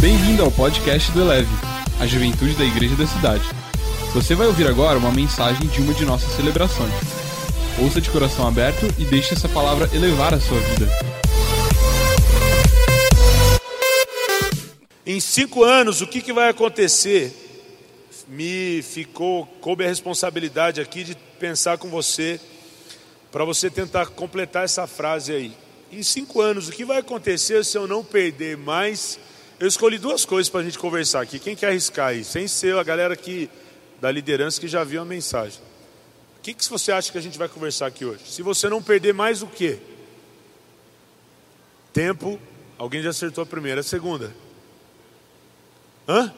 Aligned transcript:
Bem-vindo 0.00 0.42
ao 0.42 0.50
podcast 0.50 1.12
do 1.12 1.20
Eleve, 1.20 1.50
a 2.00 2.06
juventude 2.06 2.54
da 2.54 2.64
igreja 2.64 2.96
da 2.96 3.06
cidade. 3.06 3.44
Você 4.14 4.34
vai 4.34 4.46
ouvir 4.46 4.66
agora 4.66 4.98
uma 4.98 5.12
mensagem 5.12 5.68
de 5.68 5.82
uma 5.82 5.92
de 5.92 6.06
nossas 6.06 6.34
celebrações. 6.36 6.90
Ouça 7.78 8.00
de 8.00 8.08
coração 8.08 8.48
aberto 8.48 8.86
e 8.98 9.04
deixe 9.04 9.34
essa 9.34 9.46
palavra 9.46 9.90
elevar 9.94 10.32
a 10.32 10.40
sua 10.40 10.58
vida. 10.58 10.88
Em 15.04 15.20
cinco 15.20 15.64
anos, 15.64 16.00
o 16.00 16.06
que, 16.06 16.22
que 16.22 16.32
vai 16.32 16.48
acontecer? 16.48 17.34
Me 18.26 18.80
ficou, 18.80 19.44
coube 19.60 19.84
a 19.84 19.88
responsabilidade 19.88 20.80
aqui 20.80 21.04
de 21.04 21.14
pensar 21.38 21.76
com 21.76 21.90
você, 21.90 22.40
para 23.30 23.44
você 23.44 23.68
tentar 23.68 24.06
completar 24.06 24.64
essa 24.64 24.86
frase 24.86 25.30
aí. 25.30 25.52
Em 25.92 26.02
cinco 26.02 26.40
anos, 26.40 26.70
o 26.70 26.72
que 26.72 26.86
vai 26.86 26.96
acontecer 26.96 27.62
se 27.66 27.76
eu 27.76 27.86
não 27.86 28.02
perder 28.02 28.56
mais? 28.56 29.18
Eu 29.60 29.68
escolhi 29.68 29.98
duas 29.98 30.24
coisas 30.24 30.48
para 30.48 30.60
a 30.60 30.64
gente 30.64 30.78
conversar 30.78 31.20
aqui. 31.20 31.38
Quem 31.38 31.54
quer 31.54 31.66
arriscar 31.66 32.08
aí? 32.08 32.24
Sem 32.24 32.48
ser 32.48 32.78
a 32.78 32.82
galera 32.82 33.14
que, 33.14 33.50
da 34.00 34.10
liderança 34.10 34.58
que 34.58 34.66
já 34.66 34.82
viu 34.82 35.02
a 35.02 35.04
mensagem. 35.04 35.60
O 36.38 36.40
que, 36.40 36.54
que 36.54 36.66
você 36.66 36.90
acha 36.90 37.12
que 37.12 37.18
a 37.18 37.20
gente 37.20 37.36
vai 37.36 37.46
conversar 37.46 37.86
aqui 37.86 38.06
hoje? 38.06 38.22
Se 38.24 38.40
você 38.40 38.70
não 38.70 38.82
perder 38.82 39.12
mais 39.12 39.42
o 39.42 39.46
quê? 39.46 39.78
Tempo. 41.92 42.40
Alguém 42.78 43.02
já 43.02 43.10
acertou 43.10 43.44
a 43.44 43.46
primeira. 43.46 43.80
A 43.80 43.84
segunda? 43.84 44.34
Hã? 46.08 46.34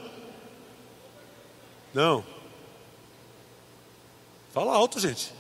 Não. 1.95 2.25
Fala 4.53 4.75
alto, 4.75 4.99
gente. 4.99 5.33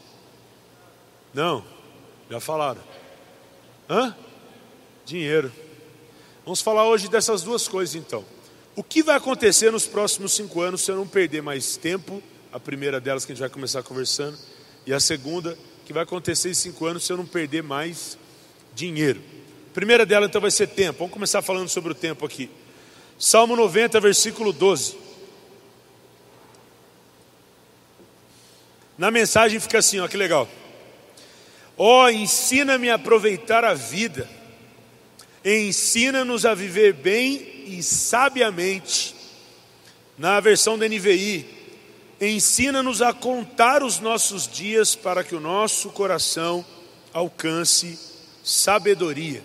Não. 1.34 1.64
Já 2.30 2.38
falaram. 2.38 2.80
Hã? 3.90 4.14
Dinheiro. 5.04 5.52
Vamos 6.44 6.60
falar 6.60 6.88
hoje 6.88 7.08
dessas 7.08 7.42
duas 7.42 7.68
coisas 7.68 7.94
então. 7.94 8.24
O 8.74 8.82
que 8.82 9.02
vai 9.02 9.16
acontecer 9.16 9.70
nos 9.70 9.86
próximos 9.86 10.32
cinco 10.32 10.60
anos 10.60 10.80
se 10.80 10.90
eu 10.90 10.96
não 10.96 11.06
perder 11.06 11.40
mais 11.40 11.76
tempo? 11.76 12.20
A 12.52 12.58
primeira 12.58 13.00
delas 13.00 13.24
que 13.24 13.30
a 13.30 13.34
gente 13.34 13.40
vai 13.40 13.50
começar 13.50 13.82
conversando. 13.84 14.36
E 14.84 14.92
a 14.92 14.98
segunda, 14.98 15.56
que 15.86 15.92
vai 15.92 16.02
acontecer 16.02 16.50
em 16.50 16.54
cinco 16.54 16.84
anos 16.86 17.04
se 17.04 17.12
eu 17.12 17.16
não 17.16 17.26
perder 17.26 17.62
mais 17.62 18.18
dinheiro. 18.74 19.20
A 19.70 19.74
primeira 19.74 20.04
dela 20.04 20.26
então 20.26 20.40
vai 20.40 20.50
ser 20.50 20.66
tempo. 20.66 20.98
Vamos 20.98 21.12
começar 21.12 21.42
falando 21.42 21.68
sobre 21.68 21.92
o 21.92 21.94
tempo 21.94 22.26
aqui. 22.26 22.50
Salmo 23.16 23.54
90, 23.54 24.00
versículo 24.00 24.52
12. 24.52 24.96
Na 28.98 29.12
mensagem 29.12 29.60
fica 29.60 29.78
assim, 29.78 30.00
ó, 30.00 30.08
que 30.08 30.16
legal. 30.16 30.48
Ó, 31.76 32.04
oh, 32.04 32.10
ensina-me 32.10 32.90
a 32.90 32.96
aproveitar 32.96 33.64
a 33.64 33.74
vida, 33.74 34.28
ensina-nos 35.44 36.44
a 36.46 36.54
viver 36.54 36.92
bem 36.92 37.64
e 37.66 37.82
sabiamente. 37.82 39.14
Na 40.18 40.38
versão 40.40 40.78
da 40.78 40.88
NVI, 40.88 41.46
ensina-nos 42.20 43.02
a 43.02 43.12
contar 43.12 43.82
os 43.82 43.98
nossos 43.98 44.46
dias 44.46 44.94
para 44.94 45.24
que 45.24 45.34
o 45.34 45.40
nosso 45.40 45.90
coração 45.90 46.64
alcance 47.12 47.98
sabedoria. 48.42 49.42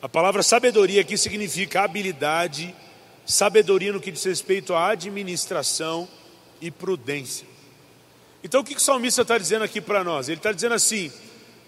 A 0.00 0.08
palavra 0.08 0.42
sabedoria 0.42 1.00
aqui 1.00 1.16
significa 1.16 1.82
habilidade, 1.82 2.74
sabedoria 3.24 3.92
no 3.92 4.00
que 4.00 4.12
diz 4.12 4.22
respeito 4.24 4.74
à 4.74 4.90
administração 4.90 6.06
e 6.60 6.70
prudência. 6.70 7.46
Então 8.42 8.60
o 8.60 8.64
que 8.64 8.74
o 8.74 8.80
salmista 8.80 9.22
está 9.22 9.38
dizendo 9.38 9.64
aqui 9.64 9.80
para 9.80 10.04
nós? 10.04 10.28
Ele 10.28 10.36
está 10.36 10.52
dizendo 10.52 10.74
assim: 10.74 11.10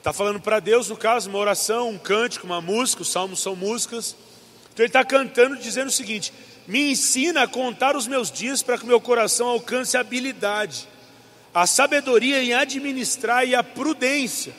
está 0.07 0.13
falando 0.13 0.41
para 0.41 0.61
Deus, 0.61 0.89
no 0.89 0.97
caso, 0.97 1.29
uma 1.29 1.41
oração, 1.41 1.89
um 1.89 1.99
cântico, 1.99 2.47
uma 2.47 2.61
música, 2.61 3.03
os 3.03 3.11
salmos 3.11 3.41
são 3.41 3.57
músicas. 3.57 4.15
Então 4.73 4.85
ele 4.85 4.89
está 4.89 5.05
cantando, 5.05 5.57
dizendo 5.57 5.89
o 5.89 5.93
seguinte: 5.93 6.33
me 6.65 6.93
ensina 6.93 7.43
a 7.43 7.49
contar 7.49 7.97
os 7.97 8.07
meus 8.07 8.31
dias 8.31 8.63
para 8.63 8.79
que 8.79 8.87
meu 8.87 9.01
coração 9.01 9.49
alcance 9.49 9.97
a 9.97 10.01
habilidade, 10.01 10.87
a 11.53 11.67
sabedoria 11.67 12.41
em 12.41 12.55
administrar 12.55 13.45
e 13.49 13.57
a 13.57 13.65
prudência. 13.65 14.55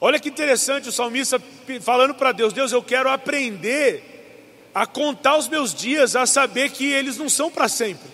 Olha 0.00 0.18
que 0.18 0.30
interessante 0.30 0.88
o 0.88 0.92
salmista 0.92 1.38
falando 1.82 2.14
para 2.14 2.32
Deus: 2.32 2.54
Deus, 2.54 2.72
eu 2.72 2.82
quero 2.82 3.10
aprender 3.10 4.70
a 4.74 4.86
contar 4.86 5.36
os 5.36 5.46
meus 5.46 5.74
dias, 5.74 6.16
a 6.16 6.24
saber 6.24 6.70
que 6.70 6.90
eles 6.90 7.18
não 7.18 7.28
são 7.28 7.50
para 7.50 7.68
sempre. 7.68 8.10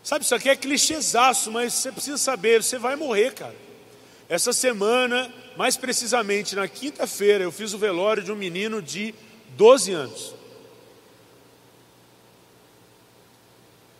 Sabe, 0.00 0.24
isso 0.24 0.34
aqui 0.36 0.48
é 0.48 0.54
clichêzaço, 0.54 1.50
mas 1.50 1.72
você 1.72 1.90
precisa 1.90 2.16
saber, 2.16 2.62
você 2.62 2.78
vai 2.78 2.94
morrer, 2.94 3.34
cara. 3.34 3.69
Essa 4.30 4.52
semana, 4.52 5.28
mais 5.56 5.76
precisamente 5.76 6.54
na 6.54 6.68
quinta-feira, 6.68 7.42
eu 7.42 7.50
fiz 7.50 7.74
o 7.74 7.78
velório 7.78 8.22
de 8.22 8.30
um 8.30 8.36
menino 8.36 8.80
de 8.80 9.12
12 9.56 9.92
anos. 9.92 10.34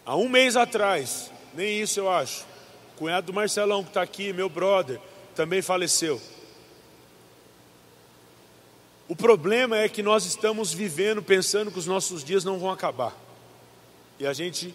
Há 0.06 0.14
um 0.14 0.28
mês 0.28 0.54
atrás, 0.54 1.32
nem 1.52 1.80
isso 1.80 1.98
eu 1.98 2.08
acho, 2.08 2.44
o 2.94 2.98
cunhado 2.98 3.26
do 3.26 3.32
Marcelão 3.32 3.82
que 3.82 3.90
está 3.90 4.02
aqui, 4.02 4.32
meu 4.32 4.48
brother, 4.48 5.00
também 5.34 5.60
faleceu. 5.60 6.22
O 9.08 9.16
problema 9.16 9.78
é 9.78 9.88
que 9.88 10.00
nós 10.00 10.24
estamos 10.24 10.72
vivendo 10.72 11.20
pensando 11.20 11.72
que 11.72 11.78
os 11.80 11.86
nossos 11.86 12.22
dias 12.22 12.44
não 12.44 12.56
vão 12.56 12.70
acabar. 12.70 13.16
E 14.16 14.24
a 14.24 14.32
gente 14.32 14.72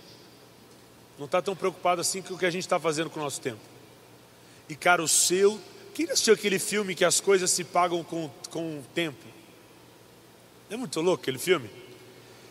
não 1.17 1.27
está 1.27 1.41
tão 1.41 1.55
preocupado 1.55 2.01
assim 2.01 2.21
com 2.21 2.33
o 2.33 2.37
que 2.37 2.45
a 2.45 2.51
gente 2.51 2.65
está 2.65 2.77
fazendo 2.77 3.09
com 3.09 3.21
o 3.21 3.23
nosso 3.23 3.39
tempo. 3.39 3.74
E 4.69 4.75
cara, 4.75 5.03
o 5.03 5.07
seu. 5.07 5.59
Quem 5.93 6.09
assistiu 6.09 6.33
aquele 6.33 6.59
filme 6.59 6.95
que 6.95 7.05
as 7.05 7.19
coisas 7.19 7.49
se 7.51 7.63
pagam 7.63 8.03
com, 8.03 8.29
com 8.49 8.79
o 8.79 8.83
tempo? 8.93 9.25
É 10.69 10.75
muito 10.75 10.99
louco 11.01 11.21
aquele 11.21 11.37
filme? 11.37 11.69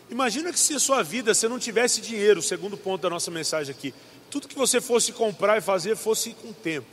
Imagina 0.09 0.51
que 0.51 0.59
se 0.59 0.73
a 0.73 0.79
sua 0.79 1.03
vida 1.03 1.33
você 1.33 1.47
não 1.47 1.59
tivesse 1.59 1.99
dinheiro, 1.99 2.41
segundo 2.41 2.77
ponto 2.77 3.01
da 3.01 3.09
nossa 3.09 3.29
mensagem 3.29 3.73
aqui, 3.73 3.93
tudo 4.29 4.47
que 4.47 4.55
você 4.55 4.79
fosse 4.79 5.11
comprar 5.11 5.57
e 5.57 5.61
fazer 5.61 5.95
fosse 5.95 6.31
com 6.31 6.53
tempo. 6.53 6.87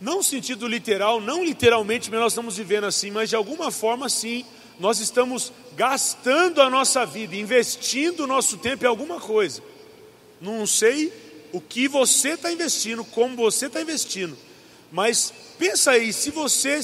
Não 0.00 0.16
no 0.16 0.22
sentido 0.22 0.66
literal, 0.66 1.20
não 1.20 1.44
literalmente, 1.44 2.10
mas 2.10 2.20
nós 2.20 2.32
estamos 2.32 2.56
vivendo 2.56 2.84
assim, 2.84 3.10
mas 3.10 3.30
de 3.30 3.36
alguma 3.36 3.70
forma 3.70 4.08
sim, 4.08 4.44
nós 4.78 4.98
estamos 4.98 5.52
gastando 5.76 6.60
a 6.60 6.68
nossa 6.68 7.06
vida, 7.06 7.36
investindo 7.36 8.24
o 8.24 8.26
nosso 8.26 8.58
tempo 8.58 8.84
em 8.84 8.88
alguma 8.88 9.20
coisa. 9.20 9.62
Não 10.40 10.66
sei 10.66 11.12
o 11.54 11.60
que 11.60 11.86
você 11.86 12.30
está 12.30 12.50
investindo, 12.50 13.04
como 13.04 13.36
você 13.36 13.66
está 13.66 13.80
investindo, 13.80 14.36
mas 14.90 15.32
pensa 15.56 15.92
aí, 15.92 16.12
se 16.12 16.32
você 16.32 16.80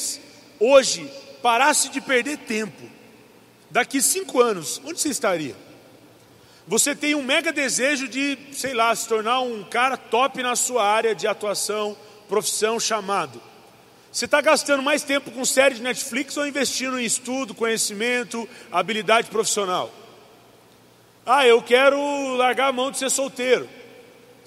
hoje 0.61 1.11
parasse 1.43 1.89
de 1.89 2.01
perder 2.01 2.39
tempo, 2.39 2.89
daqui 3.69 4.01
cinco 4.01 4.41
anos, 4.41 4.81
onde 4.85 5.01
você 5.01 5.09
estaria? 5.09 5.57
Você 6.69 6.95
tem 6.95 7.17
um 7.17 7.23
mega 7.23 7.53
desejo 7.53 8.07
de, 8.07 8.39
sei 8.53 8.73
lá, 8.73 8.95
se 8.95 9.09
tornar 9.09 9.41
um 9.41 9.65
cara 9.65 9.97
top 9.97 10.41
na 10.41 10.55
sua 10.55 10.85
área 10.85 11.17
de 11.17 11.27
atuação, 11.27 11.97
profissão, 12.29 12.79
chamado. 12.79 13.43
Você 14.13 14.27
está 14.27 14.41
gastando 14.41 14.85
mais 14.85 15.03
tempo 15.03 15.33
com 15.33 15.45
série 15.45 15.75
de 15.75 15.83
Netflix 15.83 16.37
ou 16.37 16.47
investindo 16.47 17.01
em 17.01 17.05
estudo, 17.05 17.57
conhecimento, 17.57 18.49
habilidade 18.71 19.31
profissional? 19.31 19.93
Ah, 21.27 21.45
eu 21.45 21.61
quero 21.61 22.37
largar 22.37 22.69
a 22.69 22.73
mão 22.73 22.93
de 22.93 22.99
ser 22.99 23.11
solteiro. 23.11 23.69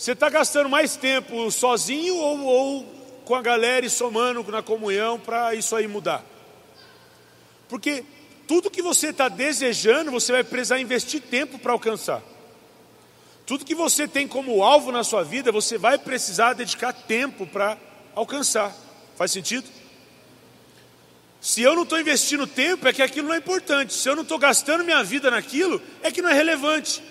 Você 0.04 0.12
está 0.12 0.30
gastando 0.30 0.68
mais 0.68 0.98
tempo 0.98 1.50
sozinho 1.50 2.18
ou, 2.18 2.44
ou 2.44 2.84
com 3.24 3.36
a 3.36 3.42
galera 3.42 3.86
e 3.86 3.90
somando 3.90 4.44
na 4.52 4.62
comunhão 4.62 5.18
para 5.18 5.56
isso 5.56 5.74
aí 5.78 5.88
mudar? 5.88 6.26
Porque 7.70 8.04
tudo 8.46 8.70
que 8.70 8.82
você 8.82 9.12
está 9.12 9.30
desejando, 9.30 10.12
você 10.12 10.34
vai 10.34 10.44
precisar 10.44 10.82
investir 10.82 11.22
tempo 11.22 11.58
para 11.58 11.72
alcançar. 11.72 12.22
Tudo 13.46 13.64
que 13.64 13.74
você 13.74 14.06
tem 14.06 14.28
como 14.28 14.62
alvo 14.62 14.92
na 14.92 15.06
sua 15.06 15.24
vida, 15.24 15.54
você 15.54 15.78
vai 15.78 15.98
precisar 15.98 16.52
dedicar 16.52 16.92
tempo 16.92 17.48
para 17.48 17.78
alcançar. 18.14 18.76
Faz 19.16 19.32
sentido? 19.32 19.70
Se 21.40 21.62
eu 21.62 21.76
não 21.76 21.84
estou 21.84 21.98
investindo 21.98 22.46
tempo, 22.46 22.86
é 22.90 22.92
que 22.92 23.02
aquilo 23.02 23.30
não 23.30 23.36
é 23.36 23.38
importante. 23.38 23.94
Se 23.94 24.10
eu 24.10 24.18
não 24.18 24.24
estou 24.24 24.38
gastando 24.38 24.84
minha 24.84 25.02
vida 25.02 25.32
naquilo, 25.32 25.82
é 26.02 26.12
que 26.12 26.22
não 26.22 26.30
é 26.30 26.34
relevante. 26.34 27.02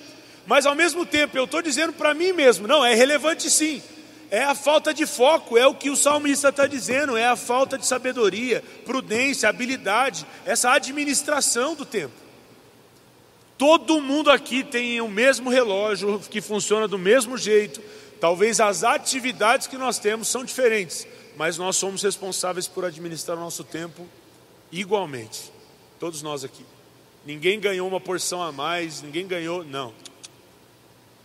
Mas 0.46 0.66
ao 0.66 0.74
mesmo 0.74 1.06
tempo, 1.06 1.36
eu 1.36 1.44
estou 1.44 1.62
dizendo 1.62 1.92
para 1.92 2.14
mim 2.14 2.32
mesmo: 2.32 2.66
não, 2.66 2.84
é 2.84 2.94
relevante 2.94 3.50
sim. 3.50 3.82
É 4.30 4.42
a 4.44 4.54
falta 4.54 4.94
de 4.94 5.04
foco, 5.04 5.58
é 5.58 5.66
o 5.66 5.74
que 5.74 5.90
o 5.90 5.96
salmista 5.96 6.48
está 6.48 6.66
dizendo, 6.66 7.18
é 7.18 7.26
a 7.26 7.36
falta 7.36 7.76
de 7.76 7.86
sabedoria, 7.86 8.64
prudência, 8.84 9.46
habilidade, 9.46 10.26
essa 10.46 10.72
administração 10.72 11.74
do 11.74 11.84
tempo. 11.84 12.14
Todo 13.58 14.00
mundo 14.00 14.30
aqui 14.30 14.64
tem 14.64 15.00
o 15.02 15.08
mesmo 15.08 15.50
relógio 15.50 16.18
que 16.30 16.40
funciona 16.40 16.88
do 16.88 16.98
mesmo 16.98 17.36
jeito. 17.36 17.80
Talvez 18.18 18.58
as 18.58 18.82
atividades 18.82 19.66
que 19.66 19.76
nós 19.76 19.98
temos 19.98 20.28
são 20.28 20.44
diferentes, 20.44 21.06
mas 21.36 21.58
nós 21.58 21.76
somos 21.76 22.02
responsáveis 22.02 22.66
por 22.66 22.84
administrar 22.86 23.36
o 23.36 23.40
nosso 23.40 23.62
tempo 23.62 24.08
igualmente. 24.72 25.52
Todos 26.00 26.22
nós 26.22 26.42
aqui. 26.42 26.64
Ninguém 27.26 27.60
ganhou 27.60 27.86
uma 27.86 28.00
porção 28.00 28.42
a 28.42 28.50
mais, 28.50 29.02
ninguém 29.02 29.26
ganhou, 29.26 29.62
não. 29.62 29.92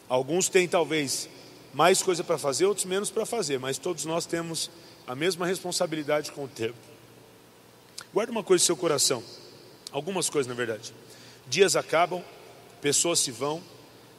Alguns 0.09 0.49
têm 0.49 0.67
talvez 0.67 1.29
mais 1.73 2.01
coisa 2.01 2.23
para 2.23 2.37
fazer, 2.37 2.65
outros 2.65 2.85
menos 2.85 3.09
para 3.09 3.25
fazer, 3.25 3.59
mas 3.59 3.77
todos 3.77 4.05
nós 4.05 4.25
temos 4.25 4.69
a 5.05 5.15
mesma 5.15 5.45
responsabilidade 5.45 6.31
com 6.31 6.45
o 6.45 6.47
tempo. 6.47 6.77
Guarda 8.13 8.31
uma 8.31 8.43
coisa 8.43 8.63
no 8.63 8.65
seu 8.65 8.77
coração. 8.77 9.23
Algumas 9.91 10.29
coisas, 10.29 10.47
na 10.47 10.55
verdade. 10.55 10.93
Dias 11.47 11.75
acabam, 11.75 12.23
pessoas 12.81 13.19
se 13.19 13.31
vão, 13.31 13.61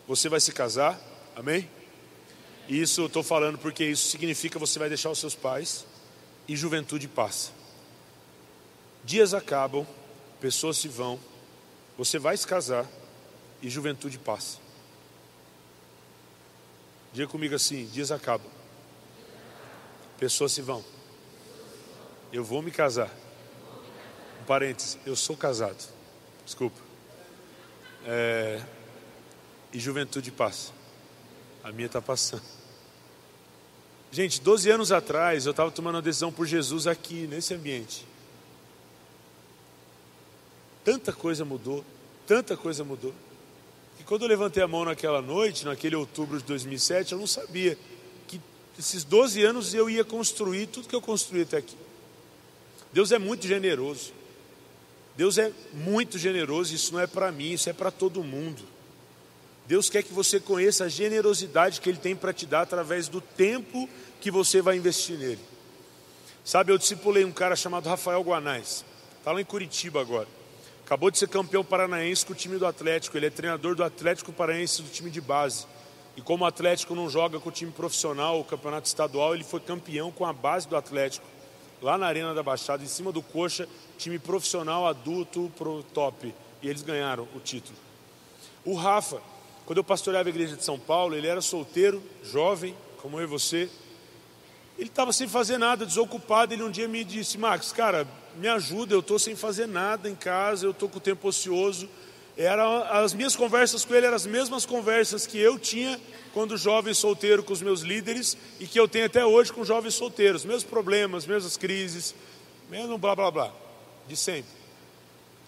você 0.06 0.28
vai 0.28 0.40
se 0.40 0.52
casar, 0.52 0.98
amém? 1.34 1.68
E 2.68 2.80
isso 2.80 3.00
eu 3.00 3.06
estou 3.06 3.22
falando 3.22 3.58
porque 3.58 3.84
isso 3.84 4.08
significa 4.08 4.58
você 4.58 4.78
vai 4.78 4.88
deixar 4.88 5.10
os 5.10 5.18
seus 5.18 5.34
pais 5.34 5.86
e 6.46 6.56
juventude 6.56 7.08
passa. 7.08 7.50
Dias 9.04 9.32
acabam, 9.34 9.86
pessoas 10.40 10.76
se 10.78 10.88
vão, 10.88 11.18
você 11.96 12.18
vai 12.18 12.36
se 12.36 12.46
casar 12.46 12.86
e 13.62 13.68
juventude 13.68 14.18
passa. 14.18 14.67
Diga 17.12 17.26
comigo 17.28 17.54
assim: 17.54 17.86
dias 17.86 18.10
acabam, 18.10 18.50
pessoas 20.18 20.52
se 20.52 20.62
vão. 20.62 20.84
Eu 22.32 22.44
vou 22.44 22.62
me 22.62 22.70
casar. 22.70 23.10
Um 24.40 24.44
parênteses, 24.44 24.98
eu 25.06 25.16
sou 25.16 25.36
casado. 25.36 25.82
Desculpa. 26.44 26.78
É, 28.04 28.62
e 29.72 29.78
juventude 29.78 30.30
passa. 30.30 30.72
A 31.62 31.72
minha 31.72 31.86
está 31.86 32.00
passando. 32.00 32.42
Gente, 34.10 34.40
12 34.40 34.70
anos 34.70 34.92
atrás 34.92 35.44
eu 35.44 35.50
estava 35.50 35.70
tomando 35.70 35.96
uma 35.96 36.02
decisão 36.02 36.32
por 36.32 36.46
Jesus 36.46 36.86
aqui, 36.86 37.26
nesse 37.26 37.52
ambiente. 37.52 38.06
Tanta 40.84 41.12
coisa 41.12 41.44
mudou, 41.44 41.84
tanta 42.26 42.56
coisa 42.56 42.82
mudou. 42.82 43.14
E 44.00 44.04
quando 44.04 44.22
eu 44.22 44.28
levantei 44.28 44.62
a 44.62 44.68
mão 44.68 44.84
naquela 44.84 45.20
noite, 45.20 45.64
naquele 45.64 45.96
outubro 45.96 46.38
de 46.38 46.44
2007, 46.44 47.12
eu 47.12 47.18
não 47.18 47.26
sabia 47.26 47.76
que 48.26 48.40
esses 48.78 49.04
12 49.04 49.42
anos 49.42 49.74
eu 49.74 49.90
ia 49.90 50.04
construir 50.04 50.66
tudo 50.66 50.88
que 50.88 50.94
eu 50.94 51.00
construí 51.00 51.42
até 51.42 51.58
aqui. 51.58 51.76
Deus 52.92 53.12
é 53.12 53.18
muito 53.18 53.46
generoso. 53.46 54.12
Deus 55.16 55.36
é 55.36 55.52
muito 55.74 56.16
generoso, 56.16 56.72
isso 56.72 56.92
não 56.92 57.00
é 57.00 57.06
para 57.06 57.32
mim, 57.32 57.52
isso 57.52 57.68
é 57.68 57.72
para 57.72 57.90
todo 57.90 58.22
mundo. 58.22 58.62
Deus 59.66 59.90
quer 59.90 60.04
que 60.04 60.12
você 60.12 60.38
conheça 60.38 60.84
a 60.84 60.88
generosidade 60.88 61.80
que 61.80 61.90
Ele 61.90 61.98
tem 61.98 62.14
para 62.14 62.32
te 62.32 62.46
dar 62.46 62.62
através 62.62 63.08
do 63.08 63.20
tempo 63.20 63.88
que 64.20 64.30
você 64.30 64.62
vai 64.62 64.76
investir 64.76 65.18
nele. 65.18 65.40
Sabe, 66.44 66.72
eu 66.72 66.78
discipulei 66.78 67.24
um 67.24 67.32
cara 67.32 67.56
chamado 67.56 67.88
Rafael 67.88 68.22
Guanais, 68.22 68.84
está 69.18 69.32
lá 69.32 69.40
em 69.40 69.44
Curitiba 69.44 70.00
agora. 70.00 70.37
Acabou 70.88 71.10
de 71.10 71.18
ser 71.18 71.28
campeão 71.28 71.62
paranaense 71.62 72.24
com 72.24 72.32
o 72.32 72.34
time 72.34 72.56
do 72.56 72.64
Atlético, 72.64 73.14
ele 73.14 73.26
é 73.26 73.30
treinador 73.30 73.74
do 73.74 73.84
Atlético 73.84 74.32
Paranaense 74.32 74.80
do 74.80 74.88
time 74.88 75.10
de 75.10 75.20
base. 75.20 75.66
E 76.16 76.22
como 76.22 76.44
o 76.44 76.46
Atlético 76.46 76.94
não 76.94 77.10
joga 77.10 77.38
com 77.38 77.50
o 77.50 77.52
time 77.52 77.70
profissional, 77.70 78.40
o 78.40 78.44
campeonato 78.44 78.86
estadual, 78.86 79.34
ele 79.34 79.44
foi 79.44 79.60
campeão 79.60 80.10
com 80.10 80.24
a 80.24 80.32
base 80.32 80.66
do 80.66 80.74
Atlético 80.74 81.26
lá 81.82 81.98
na 81.98 82.06
Arena 82.06 82.32
da 82.32 82.42
Baixada, 82.42 82.82
em 82.82 82.86
cima 82.86 83.12
do 83.12 83.20
Coxa, 83.20 83.68
time 83.98 84.18
profissional 84.18 84.86
adulto 84.86 85.52
pro 85.58 85.82
top. 85.92 86.34
E 86.62 86.68
eles 86.70 86.80
ganharam 86.80 87.28
o 87.34 87.38
título. 87.38 87.76
O 88.64 88.74
Rafa, 88.74 89.20
quando 89.66 89.76
eu 89.76 89.84
pastoreava 89.84 90.26
a 90.26 90.30
igreja 90.30 90.56
de 90.56 90.64
São 90.64 90.78
Paulo, 90.78 91.14
ele 91.14 91.26
era 91.26 91.42
solteiro, 91.42 92.02
jovem, 92.24 92.74
como 93.02 93.20
eu 93.20 93.24
e 93.24 93.26
você. 93.26 93.68
Ele 94.78 94.88
estava 94.88 95.12
sem 95.12 95.26
fazer 95.26 95.58
nada, 95.58 95.84
desocupado. 95.84 96.54
Ele 96.54 96.62
um 96.62 96.70
dia 96.70 96.86
me 96.86 97.02
disse: 97.02 97.36
Max, 97.36 97.72
cara, 97.72 98.06
me 98.36 98.46
ajuda, 98.46 98.94
eu 98.94 99.00
estou 99.00 99.18
sem 99.18 99.34
fazer 99.34 99.66
nada 99.66 100.08
em 100.08 100.14
casa, 100.14 100.64
eu 100.64 100.70
estou 100.70 100.88
com 100.88 100.98
o 100.98 101.00
tempo 101.00 101.26
ocioso. 101.26 101.88
Era, 102.36 103.02
as 103.02 103.12
minhas 103.12 103.34
conversas 103.34 103.84
com 103.84 103.92
ele 103.92 104.06
eram 104.06 104.14
as 104.14 104.24
mesmas 104.24 104.64
conversas 104.64 105.26
que 105.26 105.36
eu 105.36 105.58
tinha 105.58 106.00
quando 106.32 106.56
jovem 106.56 106.94
solteiro 106.94 107.42
com 107.42 107.52
os 107.52 107.60
meus 107.60 107.80
líderes 107.80 108.38
e 108.60 108.66
que 108.68 108.78
eu 108.78 108.86
tenho 108.86 109.06
até 109.06 109.26
hoje 109.26 109.52
com 109.52 109.64
jovens 109.64 109.94
solteiros. 109.94 110.44
Mesmos 110.44 110.62
problemas, 110.62 111.26
mesmas 111.26 111.56
crises, 111.56 112.14
mesmo 112.70 112.96
blá 112.96 113.16
blá 113.16 113.32
blá, 113.32 113.52
de 114.06 114.16
sempre. 114.16 114.52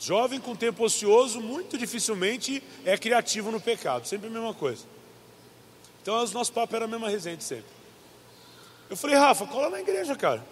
Jovem 0.00 0.41
com 0.41 0.56
tempo 0.56 0.82
ocioso 0.82 1.41
muito 1.41 1.79
dificilmente 1.79 2.61
é 2.85 2.99
criativo 2.99 3.53
no 3.53 3.61
pecado, 3.61 4.09
sempre 4.09 4.27
a 4.27 4.31
mesma 4.31 4.53
coisa. 4.53 4.82
Então 6.03 6.21
os 6.21 6.32
nossos 6.32 6.53
papos 6.53 6.75
eram 6.75 6.87
a 6.87 6.88
mesma 6.88 7.09
resenha 7.09 7.38
sempre. 7.41 7.80
Eu 8.91 8.97
falei, 8.97 9.15
Rafa, 9.15 9.47
cola 9.47 9.71
na 9.71 9.81
igreja, 9.81 10.17
cara. 10.17 10.45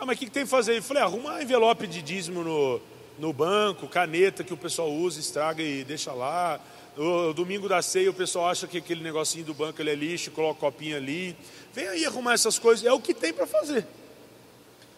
Ah, 0.00 0.06
mas 0.06 0.16
o 0.16 0.18
que, 0.18 0.24
que 0.24 0.32
tem 0.32 0.44
que 0.44 0.48
fazer? 0.48 0.78
Eu 0.78 0.82
falei, 0.82 1.02
arruma 1.02 1.42
envelope 1.42 1.86
de 1.86 2.00
dízimo 2.00 2.42
no, 2.42 2.80
no 3.18 3.34
banco, 3.34 3.86
caneta 3.86 4.42
que 4.42 4.54
o 4.54 4.56
pessoal 4.56 4.90
usa, 4.90 5.20
estraga 5.20 5.62
e 5.62 5.84
deixa 5.84 6.10
lá. 6.10 6.58
O 6.96 7.34
domingo 7.34 7.68
da 7.68 7.82
ceia 7.82 8.10
o 8.10 8.14
pessoal 8.14 8.48
acha 8.48 8.66
que 8.66 8.78
aquele 8.78 9.02
negocinho 9.02 9.44
do 9.44 9.52
banco 9.52 9.80
ele 9.82 9.90
é 9.90 9.94
lixo, 9.94 10.30
coloca 10.30 10.60
copinho 10.60 10.96
ali. 10.96 11.36
Vem 11.74 11.86
aí 11.86 12.06
arrumar 12.06 12.32
essas 12.32 12.58
coisas, 12.58 12.82
é 12.82 12.92
o 12.92 12.98
que 12.98 13.12
tem 13.12 13.30
para 13.30 13.46
fazer. 13.46 13.86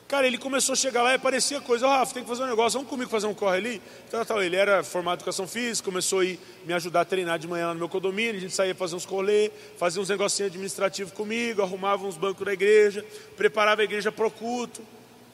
Cara, 0.07 0.27
ele 0.27 0.37
começou 0.37 0.75
a 0.75 0.77
chegar 0.77 1.03
lá 1.03 1.13
e 1.13 1.15
aparecia 1.15 1.63
coisa, 1.63 1.87
oh, 1.87 1.91
Rafa, 1.91 2.13
tem 2.13 2.23
que 2.23 2.29
fazer 2.29 2.43
um 2.43 2.47
negócio, 2.47 2.79
vamos 2.79 2.91
comigo 2.91 3.11
fazer 3.11 3.27
um 3.27 3.33
corre 3.33 3.57
ali? 3.57 3.83
Então, 4.07 4.23
tal, 4.23 4.43
ele 4.43 4.55
era 4.55 4.85
formado 4.85 5.15
em 5.15 5.21
educação 5.21 5.49
física, 5.49 5.87
começou 5.87 6.21
a 6.21 6.25
ir 6.27 6.39
me 6.67 6.75
ajudar 6.75 7.01
a 7.01 7.05
treinar 7.07 7.39
de 7.39 7.49
manhã 7.49 7.69
lá 7.69 7.73
no 7.73 7.79
meu 7.79 7.89
condomínio, 7.89 8.37
a 8.37 8.39
gente 8.39 8.55
saía 8.55 8.75
fazer 8.75 8.97
uns 8.97 9.07
colê, 9.07 9.51
fazia 9.79 10.03
uns 10.03 10.11
negocinhos 10.11 10.51
administrativos 10.51 11.11
comigo, 11.13 11.63
arrumava 11.63 12.07
uns 12.07 12.19
bancos 12.19 12.45
da 12.45 12.53
igreja, 12.53 13.05
preparava 13.35 13.81
a 13.81 13.85
igreja 13.85 14.13
para 14.13 14.27
o 14.27 14.31
culto. 14.31 14.83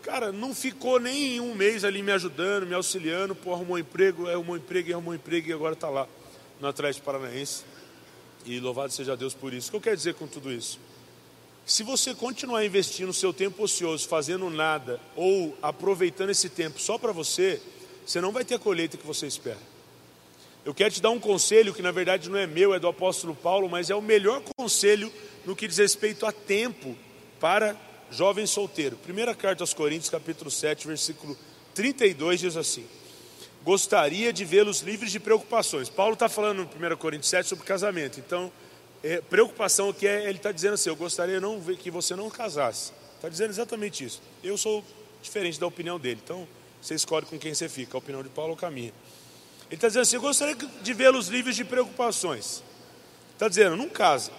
Cara, 0.02 0.30
não 0.30 0.54
ficou 0.54 1.00
nem 1.00 1.40
um 1.40 1.52
mês 1.52 1.84
ali 1.84 2.00
me 2.00 2.12
ajudando, 2.12 2.64
me 2.64 2.74
auxiliando, 2.74 3.34
pô, 3.34 3.52
arrumou 3.52 3.74
um 3.74 3.78
emprego, 3.78 4.30
arrumou 4.30 4.54
um 4.54 4.58
emprego, 4.58 4.92
arrumou 4.92 5.12
um 5.12 5.16
emprego 5.16 5.50
e 5.50 5.52
agora 5.52 5.74
está 5.74 5.90
lá 5.90 6.06
no 6.60 6.68
Atlético 6.68 7.04
Paranaense. 7.04 7.64
E 8.46 8.60
louvado 8.60 8.92
seja 8.92 9.16
Deus 9.16 9.34
por 9.34 9.52
isso. 9.52 9.68
O 9.68 9.70
que 9.72 9.76
eu 9.76 9.80
quero 9.80 9.96
dizer 9.96 10.14
com 10.14 10.26
tudo 10.26 10.50
isso? 10.50 10.78
Se 11.70 11.84
você 11.84 12.16
continuar 12.16 12.64
investindo 12.64 13.12
seu 13.12 13.32
tempo 13.32 13.62
ocioso, 13.62 14.08
fazendo 14.08 14.50
nada, 14.50 15.00
ou 15.14 15.56
aproveitando 15.62 16.30
esse 16.30 16.48
tempo 16.48 16.80
só 16.80 16.98
para 16.98 17.12
você, 17.12 17.62
você 18.04 18.20
não 18.20 18.32
vai 18.32 18.44
ter 18.44 18.56
a 18.56 18.58
colheita 18.58 18.96
que 18.96 19.06
você 19.06 19.24
espera. 19.28 19.60
Eu 20.64 20.74
quero 20.74 20.92
te 20.92 21.00
dar 21.00 21.10
um 21.10 21.20
conselho 21.20 21.72
que 21.72 21.80
na 21.80 21.92
verdade 21.92 22.28
não 22.28 22.36
é 22.36 22.44
meu, 22.44 22.74
é 22.74 22.80
do 22.80 22.88
apóstolo 22.88 23.36
Paulo, 23.36 23.68
mas 23.68 23.88
é 23.88 23.94
o 23.94 24.02
melhor 24.02 24.42
conselho 24.56 25.12
no 25.46 25.54
que 25.54 25.68
diz 25.68 25.78
respeito 25.78 26.26
a 26.26 26.32
tempo 26.32 26.96
para 27.38 27.76
jovem 28.10 28.46
solteiro. 28.46 28.96
Primeira 28.96 29.32
carta 29.32 29.62
aos 29.62 29.72
Coríntios, 29.72 30.10
capítulo 30.10 30.50
7, 30.50 30.88
versículo 30.88 31.38
32, 31.72 32.40
diz 32.40 32.56
assim: 32.56 32.84
Gostaria 33.62 34.32
de 34.32 34.44
vê-los 34.44 34.80
livres 34.80 35.12
de 35.12 35.20
preocupações. 35.20 35.88
Paulo 35.88 36.14
está 36.14 36.28
falando 36.28 36.68
no 36.68 36.94
1 36.94 36.96
Coríntios 36.96 37.30
7 37.30 37.48
sobre 37.48 37.64
casamento. 37.64 38.18
Então, 38.18 38.50
é, 39.02 39.20
preocupação 39.20 39.92
que 39.92 40.06
é, 40.06 40.28
ele 40.28 40.38
está 40.38 40.52
dizendo 40.52 40.74
assim: 40.74 40.88
Eu 40.88 40.96
gostaria 40.96 41.40
não 41.40 41.60
que 41.60 41.90
você 41.90 42.14
não 42.14 42.28
casasse. 42.28 42.92
Está 43.16 43.28
dizendo 43.28 43.50
exatamente 43.50 44.04
isso. 44.04 44.22
Eu 44.42 44.56
sou 44.56 44.84
diferente 45.22 45.58
da 45.58 45.66
opinião 45.66 45.98
dele. 45.98 46.20
Então, 46.22 46.46
você 46.80 46.94
escolhe 46.94 47.26
com 47.26 47.38
quem 47.38 47.54
você 47.54 47.68
fica, 47.68 47.96
a 47.96 47.98
opinião 47.98 48.22
de 48.22 48.28
Paulo 48.28 48.56
ou 48.60 48.66
a 48.66 48.70
minha. 48.70 48.92
Ele 49.68 49.74
está 49.76 49.88
dizendo 49.88 50.02
assim: 50.02 50.16
Eu 50.16 50.22
gostaria 50.22 50.54
de 50.54 50.92
vê-los 50.92 51.28
livres 51.28 51.56
de 51.56 51.64
preocupações. 51.64 52.62
Está 53.32 53.48
dizendo: 53.48 53.76
Não 53.76 53.88
casa. 53.88 54.32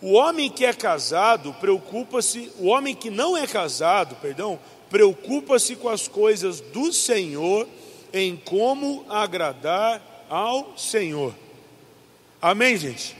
O 0.00 0.12
homem 0.12 0.48
que 0.48 0.64
é 0.64 0.72
casado 0.72 1.52
preocupa-se, 1.54 2.52
o 2.58 2.66
homem 2.66 2.94
que 2.94 3.10
não 3.10 3.36
é 3.36 3.46
casado, 3.48 4.14
perdão, 4.16 4.58
preocupa-se 4.88 5.74
com 5.74 5.88
as 5.88 6.06
coisas 6.06 6.60
do 6.60 6.92
Senhor, 6.92 7.66
em 8.12 8.36
como 8.36 9.04
agradar 9.08 10.00
ao 10.30 10.78
Senhor. 10.78 11.34
Amém, 12.40 12.76
gente? 12.76 13.16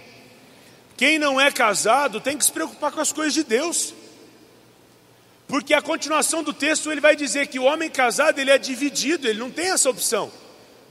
Quem 0.99 1.17
não 1.17 1.41
é 1.41 1.49
casado 1.53 2.21
tem 2.21 2.37
que 2.37 2.45
se 2.45 2.51
preocupar 2.51 2.91
com 2.91 3.01
as 3.01 3.13
coisas 3.13 3.33
de 3.33 3.45
Deus. 3.45 3.95
Porque 5.47 5.73
a 5.73 5.81
continuação 5.81 6.43
do 6.43 6.53
texto 6.53 6.91
ele 6.91 7.01
vai 7.01 7.15
dizer 7.15 7.47
que 7.47 7.59
o 7.59 7.63
homem 7.63 7.89
casado 7.89 8.41
ele 8.41 8.51
é 8.51 8.59
dividido, 8.59 9.29
ele 9.29 9.39
não 9.39 9.49
tem 9.49 9.71
essa 9.71 9.89
opção. 9.89 10.31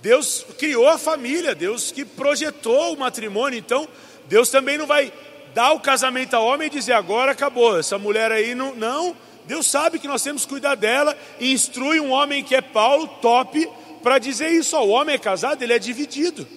Deus 0.02 0.46
criou 0.58 0.88
a 0.88 0.98
família, 0.98 1.54
Deus 1.54 1.92
que 1.92 2.06
projetou 2.06 2.94
o 2.94 2.98
matrimônio, 2.98 3.60
então 3.60 3.86
Deus 4.28 4.50
também 4.50 4.78
não 4.78 4.88
vai 4.88 5.12
dar 5.54 5.74
o 5.74 5.80
casamento 5.82 6.36
ao 6.36 6.46
homem 6.46 6.68
e 6.68 6.72
dizer 6.72 6.94
agora 6.94 7.34
acabou, 7.34 7.78
essa 7.78 7.98
mulher 7.98 8.32
aí 8.32 8.56
não. 8.56 8.74
Não, 8.76 9.14
Deus 9.46 9.68
sabe 9.68 10.00
que 10.00 10.08
nós 10.08 10.24
temos 10.24 10.44
que 10.44 10.50
cuidar 10.50 10.76
dela 10.76 11.18
e 11.38 11.52
instrui 11.52 12.00
um 12.00 12.12
homem 12.12 12.46
que 12.46 12.56
é 12.56 12.62
Paulo, 12.62 13.08
top, 13.22 13.70
para 14.02 14.20
dizer 14.20 14.52
isso. 14.52 14.78
o 14.78 14.88
homem 14.88 15.16
é 15.16 15.20
casado, 15.20 15.62
ele 15.62 15.74
é 15.74 15.80
dividido. 15.80 16.48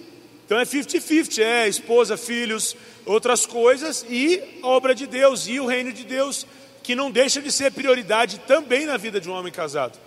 Então 0.45 0.59
é 0.59 0.63
50-50, 0.63 1.41
é 1.41 1.67
esposa, 1.67 2.17
filhos, 2.17 2.75
outras 3.05 3.45
coisas 3.45 4.05
e 4.09 4.41
a 4.61 4.67
obra 4.67 4.93
de 4.93 5.07
Deus 5.07 5.47
e 5.47 5.59
o 5.59 5.65
reino 5.65 5.91
de 5.91 6.03
Deus, 6.03 6.45
que 6.83 6.95
não 6.95 7.11
deixa 7.11 7.41
de 7.41 7.51
ser 7.51 7.71
prioridade 7.71 8.39
também 8.39 8.85
na 8.85 8.97
vida 8.97 9.19
de 9.19 9.29
um 9.29 9.33
homem 9.33 9.51
casado. 9.51 9.97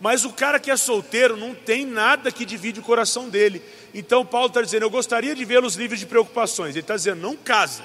Mas 0.00 0.24
o 0.24 0.32
cara 0.32 0.58
que 0.58 0.70
é 0.70 0.76
solteiro 0.76 1.36
não 1.36 1.54
tem 1.54 1.86
nada 1.86 2.32
que 2.32 2.44
divide 2.44 2.80
o 2.80 2.82
coração 2.82 3.28
dele. 3.28 3.62
Então 3.94 4.26
Paulo 4.26 4.48
está 4.48 4.60
dizendo: 4.60 4.84
Eu 4.84 4.90
gostaria 4.90 5.34
de 5.34 5.44
vê-los 5.44 5.76
livres 5.76 6.00
de 6.00 6.06
preocupações. 6.06 6.70
Ele 6.70 6.80
está 6.80 6.96
dizendo: 6.96 7.20
Não 7.20 7.36
casa. 7.36 7.84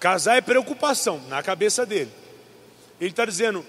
Casar 0.00 0.38
é 0.38 0.40
preocupação 0.40 1.20
na 1.28 1.42
cabeça 1.42 1.86
dele. 1.86 2.10
Ele 3.00 3.10
está 3.10 3.24
dizendo: 3.24 3.64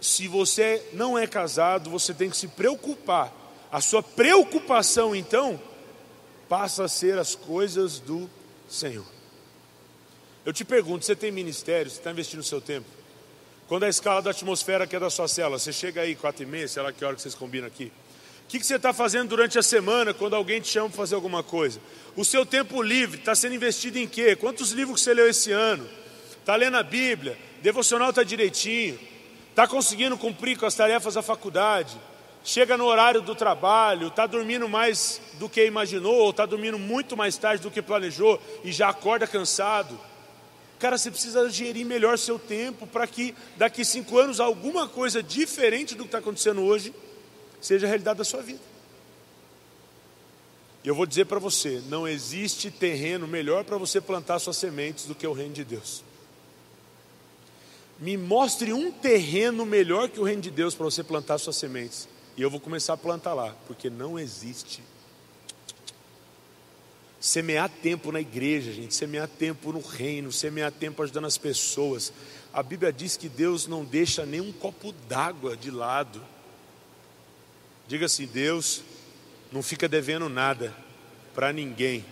se 0.00 0.28
você 0.28 0.82
não 0.92 1.18
é 1.18 1.26
casado, 1.26 1.90
você 1.90 2.12
tem 2.12 2.28
que 2.28 2.36
se 2.36 2.48
preocupar. 2.48 3.32
A 3.70 3.80
sua 3.80 4.02
preocupação, 4.02 5.14
então, 5.14 5.60
passa 6.48 6.84
a 6.84 6.88
ser 6.88 7.18
as 7.18 7.34
coisas 7.34 7.98
do 7.98 8.28
Senhor. 8.68 9.15
Eu 10.46 10.52
te 10.52 10.64
pergunto: 10.64 11.04
você 11.04 11.16
tem 11.16 11.32
ministério? 11.32 11.90
Você 11.90 11.98
está 11.98 12.12
investindo 12.12 12.38
o 12.38 12.44
seu 12.44 12.60
tempo? 12.60 12.86
Quando 13.66 13.82
a 13.82 13.88
escala 13.88 14.22
da 14.22 14.30
atmosfera 14.30 14.86
que 14.86 14.94
é 14.94 15.00
da 15.00 15.10
sua 15.10 15.26
cela, 15.26 15.58
você 15.58 15.72
chega 15.72 16.02
aí, 16.02 16.14
quatro 16.14 16.44
e 16.44 16.46
meia, 16.46 16.68
sei 16.68 16.80
lá 16.84 16.92
que 16.92 17.04
hora 17.04 17.16
que 17.16 17.22
vocês 17.22 17.34
combinam 17.34 17.66
aqui. 17.66 17.92
O 18.44 18.48
que, 18.48 18.60
que 18.60 18.64
você 18.64 18.76
está 18.76 18.92
fazendo 18.92 19.30
durante 19.30 19.58
a 19.58 19.62
semana 19.62 20.14
quando 20.14 20.36
alguém 20.36 20.60
te 20.60 20.68
chama 20.68 20.88
para 20.88 20.98
fazer 20.98 21.16
alguma 21.16 21.42
coisa? 21.42 21.80
O 22.14 22.24
seu 22.24 22.46
tempo 22.46 22.80
livre 22.80 23.18
está 23.18 23.34
sendo 23.34 23.56
investido 23.56 23.98
em 23.98 24.06
quê? 24.06 24.36
Quantos 24.36 24.70
livros 24.70 25.02
você 25.02 25.12
leu 25.12 25.28
esse 25.28 25.50
ano? 25.50 25.84
Está 26.38 26.54
lendo 26.54 26.76
a 26.76 26.82
Bíblia? 26.84 27.36
Devocional 27.60 28.10
está 28.10 28.22
direitinho? 28.22 28.96
Está 29.50 29.66
conseguindo 29.66 30.16
cumprir 30.16 30.56
com 30.56 30.64
as 30.64 30.76
tarefas 30.76 31.14
da 31.14 31.22
faculdade? 31.22 31.96
Chega 32.44 32.76
no 32.76 32.84
horário 32.84 33.20
do 33.20 33.34
trabalho, 33.34 34.06
está 34.06 34.28
dormindo 34.28 34.68
mais 34.68 35.20
do 35.40 35.48
que 35.48 35.66
imaginou, 35.66 36.14
ou 36.14 36.30
está 36.30 36.46
dormindo 36.46 36.78
muito 36.78 37.16
mais 37.16 37.36
tarde 37.36 37.64
do 37.64 37.70
que 37.70 37.82
planejou 37.82 38.40
e 38.62 38.70
já 38.70 38.90
acorda 38.90 39.26
cansado? 39.26 39.98
Cara, 40.78 40.98
você 40.98 41.10
precisa 41.10 41.48
gerir 41.48 41.86
melhor 41.86 42.18
seu 42.18 42.38
tempo 42.38 42.86
para 42.86 43.06
que 43.06 43.34
daqui 43.56 43.84
cinco 43.84 44.18
anos 44.18 44.40
alguma 44.40 44.86
coisa 44.86 45.22
diferente 45.22 45.94
do 45.94 46.02
que 46.02 46.08
está 46.08 46.18
acontecendo 46.18 46.62
hoje 46.62 46.94
seja 47.60 47.86
a 47.86 47.88
realidade 47.88 48.18
da 48.18 48.24
sua 48.24 48.42
vida. 48.42 48.60
E 50.84 50.88
eu 50.88 50.94
vou 50.94 51.06
dizer 51.06 51.24
para 51.24 51.38
você: 51.38 51.82
não 51.88 52.06
existe 52.06 52.70
terreno 52.70 53.26
melhor 53.26 53.64
para 53.64 53.78
você 53.78 54.00
plantar 54.00 54.38
suas 54.38 54.56
sementes 54.56 55.06
do 55.06 55.14
que 55.14 55.26
o 55.26 55.32
reino 55.32 55.54
de 55.54 55.64
Deus. 55.64 56.04
Me 57.98 58.16
mostre 58.18 58.74
um 58.74 58.92
terreno 58.92 59.64
melhor 59.64 60.10
que 60.10 60.20
o 60.20 60.24
reino 60.24 60.42
de 60.42 60.50
Deus 60.50 60.74
para 60.74 60.84
você 60.84 61.02
plantar 61.02 61.38
suas 61.38 61.56
sementes. 61.56 62.06
E 62.36 62.42
eu 62.42 62.50
vou 62.50 62.60
começar 62.60 62.92
a 62.92 62.98
plantar 62.98 63.32
lá, 63.32 63.56
porque 63.66 63.88
não 63.88 64.18
existe. 64.18 64.82
Semear 67.26 67.68
tempo 67.68 68.12
na 68.12 68.20
igreja, 68.20 68.72
gente, 68.72 68.94
semear 68.94 69.26
tempo 69.26 69.72
no 69.72 69.80
reino, 69.80 70.30
semear 70.30 70.70
tempo 70.70 71.02
ajudando 71.02 71.24
as 71.24 71.36
pessoas. 71.36 72.12
A 72.52 72.62
Bíblia 72.62 72.92
diz 72.92 73.16
que 73.16 73.28
Deus 73.28 73.66
não 73.66 73.84
deixa 73.84 74.24
nem 74.24 74.40
um 74.40 74.52
copo 74.52 74.92
d'água 75.08 75.56
de 75.56 75.70
lado 75.70 76.22
Diga 77.88 78.06
assim: 78.06 78.26
Deus 78.26 78.82
não 79.52 79.62
fica 79.62 79.88
devendo 79.88 80.28
nada 80.28 80.74
para 81.34 81.52
ninguém. 81.52 82.04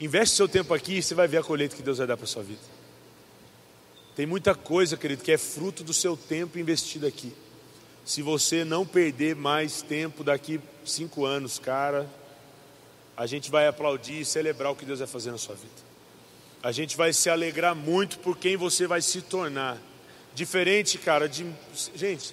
Investe 0.00 0.36
seu 0.36 0.48
tempo 0.48 0.74
aqui 0.74 0.98
e 0.98 1.02
você 1.02 1.14
vai 1.14 1.26
ver 1.26 1.38
a 1.38 1.42
colheita 1.42 1.74
que 1.74 1.82
Deus 1.82 1.98
vai 1.98 2.06
dar 2.06 2.16
para 2.16 2.26
sua 2.26 2.42
vida. 2.42 2.60
Tem 4.14 4.26
muita 4.26 4.54
coisa, 4.54 4.96
querido, 4.96 5.22
que 5.22 5.32
é 5.32 5.38
fruto 5.38 5.82
do 5.82 5.94
seu 5.94 6.16
tempo 6.16 6.58
investido 6.58 7.06
aqui. 7.06 7.32
Se 8.04 8.22
você 8.22 8.64
não 8.64 8.86
perder 8.86 9.36
mais 9.36 9.82
tempo 9.82 10.24
daqui 10.24 10.60
cinco 10.84 11.24
anos, 11.24 11.58
cara, 11.58 12.08
a 13.18 13.26
gente 13.26 13.50
vai 13.50 13.66
aplaudir 13.66 14.20
e 14.20 14.24
celebrar 14.24 14.70
o 14.70 14.76
que 14.76 14.84
Deus 14.84 15.00
vai 15.00 15.08
fazer 15.08 15.32
na 15.32 15.38
sua 15.38 15.56
vida. 15.56 15.74
A 16.62 16.70
gente 16.70 16.96
vai 16.96 17.12
se 17.12 17.28
alegrar 17.28 17.74
muito 17.74 18.20
por 18.20 18.38
quem 18.38 18.56
você 18.56 18.86
vai 18.86 19.02
se 19.02 19.20
tornar. 19.20 19.76
Diferente, 20.36 20.98
cara, 20.98 21.28
de. 21.28 21.44
Gente, 21.96 22.32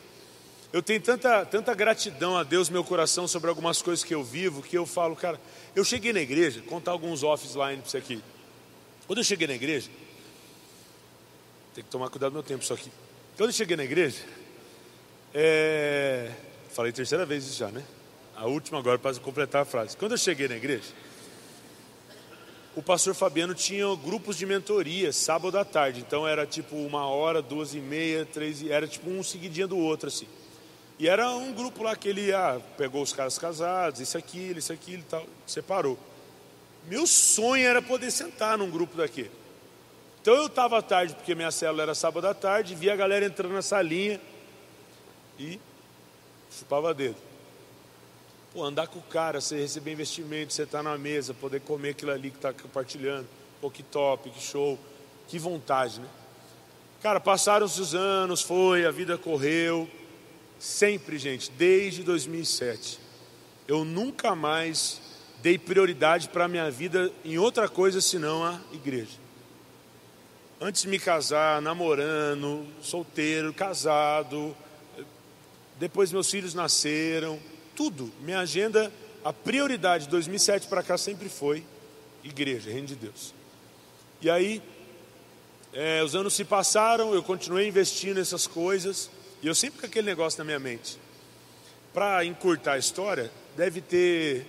eu 0.72 0.84
tenho 0.84 1.02
tanta, 1.02 1.44
tanta 1.44 1.74
gratidão 1.74 2.38
a 2.38 2.44
Deus 2.44 2.70
meu 2.70 2.84
coração 2.84 3.28
sobre 3.28 3.50
algumas 3.50 3.82
coisas 3.82 4.06
que 4.06 4.14
eu 4.14 4.24
vivo, 4.24 4.62
que 4.62 4.78
eu 4.78 4.86
falo, 4.86 5.16
cara, 5.16 5.42
eu 5.76 5.84
cheguei 5.84 6.14
na 6.14 6.20
igreja, 6.22 6.62
contar 6.62 6.92
alguns 6.92 7.24
offline 7.24 7.82
para 7.82 7.90
você 7.90 7.98
aqui. 7.98 8.22
Quando 9.08 9.20
eu 9.20 9.24
cheguei 9.24 9.48
na 9.48 9.56
igreja, 9.56 9.90
tem 11.74 11.84
que 11.84 11.90
tomar 11.90 12.12
cuidado 12.12 12.30
do 12.30 12.36
meu 12.36 12.44
tempo 12.44 12.64
isso 12.64 12.74
aqui. 12.74 12.92
Quando 13.36 13.50
eu 13.50 13.56
cheguei 13.56 13.76
na 13.76 13.84
igreja, 13.84 14.22
é, 15.34 16.32
falei 16.70 16.92
terceira 16.92 17.26
vez 17.26 17.56
já, 17.56 17.70
né? 17.70 17.84
A 18.36 18.46
última 18.46 18.80
agora 18.80 19.00
para 19.00 19.16
completar 19.20 19.62
a 19.62 19.66
frase. 19.66 19.96
Quando 19.96 20.12
eu 20.12 20.18
cheguei 20.18 20.48
na 20.48 20.56
igreja, 20.56 20.94
o 22.76 22.82
pastor 22.82 23.16
Fabiano 23.16 23.54
tinha 23.54 23.86
grupos 23.96 24.38
de 24.38 24.46
mentoria, 24.46 25.14
sábado 25.14 25.58
à 25.58 25.64
tarde. 25.64 26.02
Então 26.02 26.28
era 26.28 26.46
tipo 26.46 26.76
uma 26.76 27.08
hora, 27.08 27.42
duas 27.42 27.74
e 27.74 27.80
meia, 27.80 28.26
três, 28.26 28.62
era 28.68 28.86
tipo 28.86 29.10
um 29.10 29.24
seguidinho 29.24 29.70
do 29.70 29.78
outro 29.78 30.10
assim. 30.10 30.28
E 31.00 31.08
era 31.08 31.30
um 31.30 31.54
grupo 31.54 31.84
lá 31.84 31.96
que 31.96 32.10
ele 32.10 32.34
ah, 32.34 32.60
pegou 32.78 33.02
os 33.02 33.14
caras 33.14 33.38
casados, 33.38 34.02
isso, 34.02 34.18
aquilo, 34.18 34.60
isso, 34.60 34.74
aquilo 34.74 35.02
e 35.02 35.06
tal, 35.06 35.26
separou. 35.48 35.98
Meu 36.88 37.08
sonho 37.08 37.66
era 37.66 37.82
poder 37.82 38.12
sentar 38.12 38.58
num 38.58 38.70
grupo 38.70 38.98
daqui. 38.98 39.30
Então 40.22 40.34
eu 40.34 40.48
estava 40.48 40.80
à 40.80 40.82
tarde, 40.82 41.16
porque 41.16 41.36
minha 41.36 41.52
célula 41.52 41.84
era 41.84 41.96
sábado 41.96 42.28
à 42.28 42.34
tarde, 42.34 42.76
via 42.76 42.94
a 42.94 42.96
galera 42.96 43.26
entrando 43.26 43.54
na 43.54 43.62
salinha 43.62 44.20
e 45.40 45.60
chupava 46.52 46.94
dedo. 46.94 47.35
Pô, 48.56 48.64
andar 48.64 48.88
com 48.88 49.00
o 49.00 49.02
cara, 49.02 49.42
você 49.42 49.58
receber 49.58 49.92
investimento, 49.92 50.54
você 50.54 50.64
estar 50.64 50.78
tá 50.78 50.84
na 50.84 50.98
mesa, 50.98 51.34
poder 51.34 51.60
comer 51.60 51.90
aquilo 51.90 52.12
ali 52.12 52.32
que 52.32 52.38
está 52.38 52.54
compartilhando. 52.54 53.28
Pô, 53.60 53.70
que 53.70 53.84
top, 53.84 54.30
que 54.30 54.42
show, 54.42 54.80
que 55.28 55.38
vontade, 55.38 56.00
né? 56.00 56.08
Cara, 57.02 57.20
passaram-se 57.20 57.82
os 57.82 57.94
anos, 57.94 58.42
foi, 58.42 58.86
a 58.86 58.92
vida 58.92 59.18
correu. 59.18 59.90
Sempre, 60.58 61.18
gente, 61.18 61.52
desde 61.52 62.02
2007, 62.02 62.98
eu 63.68 63.84
nunca 63.84 64.34
mais 64.34 65.02
dei 65.42 65.58
prioridade 65.58 66.30
para 66.30 66.46
a 66.46 66.48
minha 66.48 66.72
vida 66.72 67.12
em 67.26 67.38
outra 67.38 67.68
coisa 67.68 68.00
senão 68.00 68.42
a 68.42 68.62
igreja. 68.72 69.20
Antes 70.62 70.84
de 70.84 70.88
me 70.88 70.98
casar, 70.98 71.62
namorando, 71.62 72.66
solteiro, 72.82 73.54
casado, 73.54 74.56
depois 75.78 76.10
meus 76.10 76.32
filhos 76.32 76.54
nasceram, 76.54 77.38
tudo. 77.76 78.12
Minha 78.22 78.40
agenda, 78.40 78.92
a 79.24 79.34
prioridade 79.34 80.06
de 80.06 80.12
2007 80.12 80.68
para 80.68 80.82
cá 80.82 80.98
sempre 80.98 81.30
foi 81.30 81.64
igreja, 82.24 82.72
reino 82.72 82.88
de 82.88 82.96
Deus. 82.96 83.34
E 84.22 84.30
aí, 84.30 84.62
é, 85.74 86.02
os 86.04 86.16
anos 86.16 86.34
se 86.34 86.46
passaram, 86.46 87.14
eu 87.14 87.22
continuei 87.22 87.68
investindo 87.68 88.18
nessas 88.18 88.48
coisas. 88.48 89.10
E 89.44 89.48
eu 89.48 89.54
sempre 89.54 89.82
com 89.82 89.86
aquele 89.86 90.08
negócio 90.08 90.40
na 90.40 90.46
minha 90.46 90.60
mente. 90.60 90.98
Para 91.94 92.26
encurtar 92.26 92.74
a 92.74 92.78
história, 92.78 93.32
deve 93.56 93.82
ter. 93.82 94.48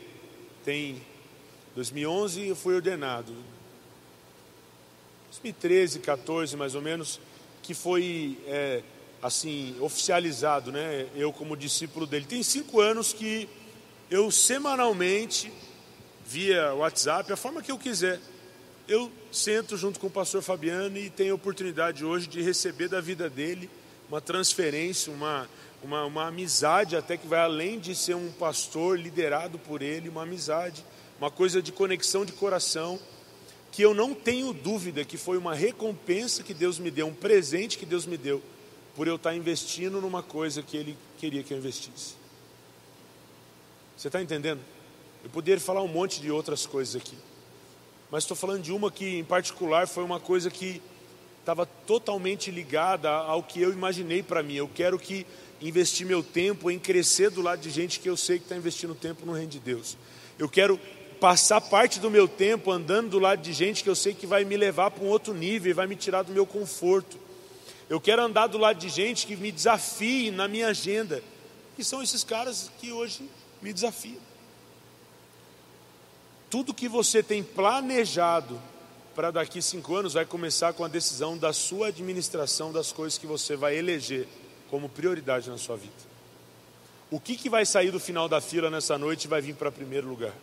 Tem. 0.65 1.03
2011 1.75 2.47
eu 2.47 2.57
fui 2.57 2.75
ordenado. 2.75 3.35
2013, 5.31 5.99
14 5.99 6.57
mais 6.57 6.75
ou 6.75 6.81
menos, 6.81 7.21
que 7.63 7.75
foi 7.75 8.39
é, 8.47 8.83
assim 9.23 9.77
oficializado, 9.81 10.71
né? 10.71 11.07
Eu 11.15 11.33
como 11.33 11.57
discípulo 11.57 12.07
dele. 12.07 12.27
Tem 12.27 12.43
cinco 12.43 12.81
anos 12.81 13.13
que 13.13 13.49
eu 14.11 14.31
semanalmente 14.31 15.53
via 16.27 16.75
WhatsApp, 16.75 17.33
a 17.33 17.37
forma 17.37 17.63
que 17.63 17.71
eu 17.71 17.79
quiser. 17.79 18.21
Eu 18.89 19.11
sento 19.33 19.77
junto 19.77 19.99
com 19.99 20.07
o 20.07 20.11
pastor 20.11 20.43
Fabiano 20.43 20.97
e 20.97 21.11
tenho 21.11 21.33
a 21.33 21.37
oportunidade 21.37 22.05
hoje 22.05 22.27
de 22.27 22.41
receber 22.41 22.89
da 22.89 23.01
vida 23.01 23.29
dele 23.29 23.69
uma 24.09 24.21
transferência, 24.21 25.13
uma, 25.13 25.49
uma, 25.83 26.05
uma 26.05 26.27
amizade 26.29 26.97
até 26.97 27.17
que 27.17 27.27
vai 27.27 27.41
além 27.41 27.79
de 27.79 27.95
ser 27.95 28.15
um 28.15 28.31
pastor 28.33 28.99
liderado 28.99 29.59
por 29.59 29.83
ele, 29.83 30.09
uma 30.09 30.23
amizade, 30.23 30.85
uma 31.19 31.31
coisa 31.31 31.61
de 31.61 31.73
conexão 31.73 32.25
de 32.25 32.33
coração, 32.33 32.99
que 33.73 33.83
eu 33.83 33.93
não 33.93 34.15
tenho 34.15 34.53
dúvida 34.53 35.05
que 35.05 35.17
foi 35.17 35.37
uma 35.37 35.55
recompensa 35.55 36.43
que 36.43 36.55
Deus 36.55 36.79
me 36.79 36.91
deu, 36.91 37.09
um 37.09 37.15
presente 37.15 37.77
que 37.77 37.87
Deus 37.87 38.07
me 38.07 38.17
deu, 38.17 38.43
por 38.97 39.07
eu 39.07 39.17
estar 39.17 39.37
investindo 39.37 40.01
numa 40.01 40.23
coisa 40.23 40.63
que 40.63 40.77
Ele 40.77 40.97
queria 41.19 41.43
que 41.43 41.53
eu 41.53 41.59
investisse. 41.59 42.15
Você 43.97 44.09
está 44.09 44.23
entendendo? 44.23 44.61
Eu 45.23 45.31
poderia 45.31 45.61
falar 45.61 45.83
um 45.83 45.89
monte 45.89 46.21
de 46.21 46.31
outras 46.31 46.65
coisas 46.65 46.97
aqui, 46.97 47.17
mas 48.11 48.25
estou 48.25 48.37
falando 48.37 48.63
de 48.63 48.73
uma 48.73 48.91
que, 48.91 49.19
em 49.19 49.25
particular, 49.25 49.87
foi 49.87 50.03
uma 50.03 50.19
coisa 50.19 50.51
que 50.51 50.81
estava 51.41 51.67
totalmente 51.67 52.51
ligada 52.51 53.11
ao 53.11 53.43
que 53.43 53.61
eu 53.61 53.73
imaginei 53.73 54.23
para 54.23 54.43
mim. 54.43 54.55
Eu 54.55 54.69
quero 54.73 54.99
que 54.99 55.27
investir 55.61 56.07
meu 56.07 56.23
tempo 56.23 56.71
em 56.71 56.79
crescer 56.79 57.31
do 57.31 57.43
lado 57.43 57.61
de 57.61 57.71
gente 57.71 58.01
que 58.01 58.09
eu 58.09 58.17
sei 58.17 58.39
que 58.39 58.45
está 58.45 58.57
investindo 58.57 58.95
tempo 58.95 59.25
no 59.27 59.33
reino 59.33 59.51
de 59.51 59.61
Deus. 59.61 59.97
Eu 60.39 60.49
quero 60.49 60.81
passar 61.21 61.61
parte 61.61 61.99
do 61.99 62.11
meu 62.11 62.29
tempo 62.29 62.71
andando 62.71 63.11
do 63.11 63.19
lado 63.19 63.41
de 63.43 63.53
gente 63.53 63.83
que 63.83 63.91
eu 63.91 63.95
sei 63.95 64.15
que 64.15 64.27
vai 64.27 64.45
me 64.45 64.57
levar 64.57 64.91
para 64.91 65.05
um 65.05 65.09
outro 65.09 65.33
nível 65.33 65.71
e 65.71 65.75
vai 65.75 65.87
me 65.87 65.97
tirar 65.97 66.23
do 66.23 66.33
meu 66.33 66.47
conforto. 66.47 67.26
Eu 67.89 68.01
quero 68.01 68.23
andar 68.23 68.49
do 68.49 68.59
lado 68.59 68.79
de 68.79 68.89
gente 68.89 69.27
que 69.27 69.37
me 69.37 69.53
desafie 69.53 70.31
na 70.31 70.49
minha 70.49 70.69
agenda. 70.69 71.23
E 71.79 71.85
são 71.85 72.03
esses 72.03 72.25
caras 72.25 72.71
que 72.81 72.91
hoje 72.91 73.29
me 73.63 73.73
desafiam. 73.73 74.21
Tudo 76.51 76.75
que 76.75 76.89
você 76.89 77.23
tem 77.23 77.43
planejado 77.43 78.61
para 79.15 79.31
daqui 79.31 79.63
cinco 79.63 79.95
anos 79.95 80.15
vai 80.15 80.25
começar 80.25 80.73
com 80.73 80.85
a 80.85 80.89
decisão 80.89 81.39
da 81.39 81.53
sua 81.53 81.89
administração 81.89 82.73
das 82.73 82.93
coisas 82.93 83.19
que 83.19 83.27
você 83.27 83.57
vai 83.57 83.77
eleger 83.77 84.27
como 84.69 84.89
prioridade 84.89 85.49
na 85.49 85.59
sua 85.59 85.77
vida. 85.77 85.95
O 87.11 87.21
que, 87.21 87.37
que 87.37 87.49
vai 87.49 87.65
sair 87.65 87.91
do 87.91 88.01
final 88.01 88.29
da 88.29 88.41
fila 88.41 88.69
nessa 88.69 88.99
noite 88.99 89.25
e 89.25 89.29
vai 89.29 89.41
vir 89.41 89.55
para 89.55 89.71
primeiro 89.71 90.09
lugar? 90.09 90.35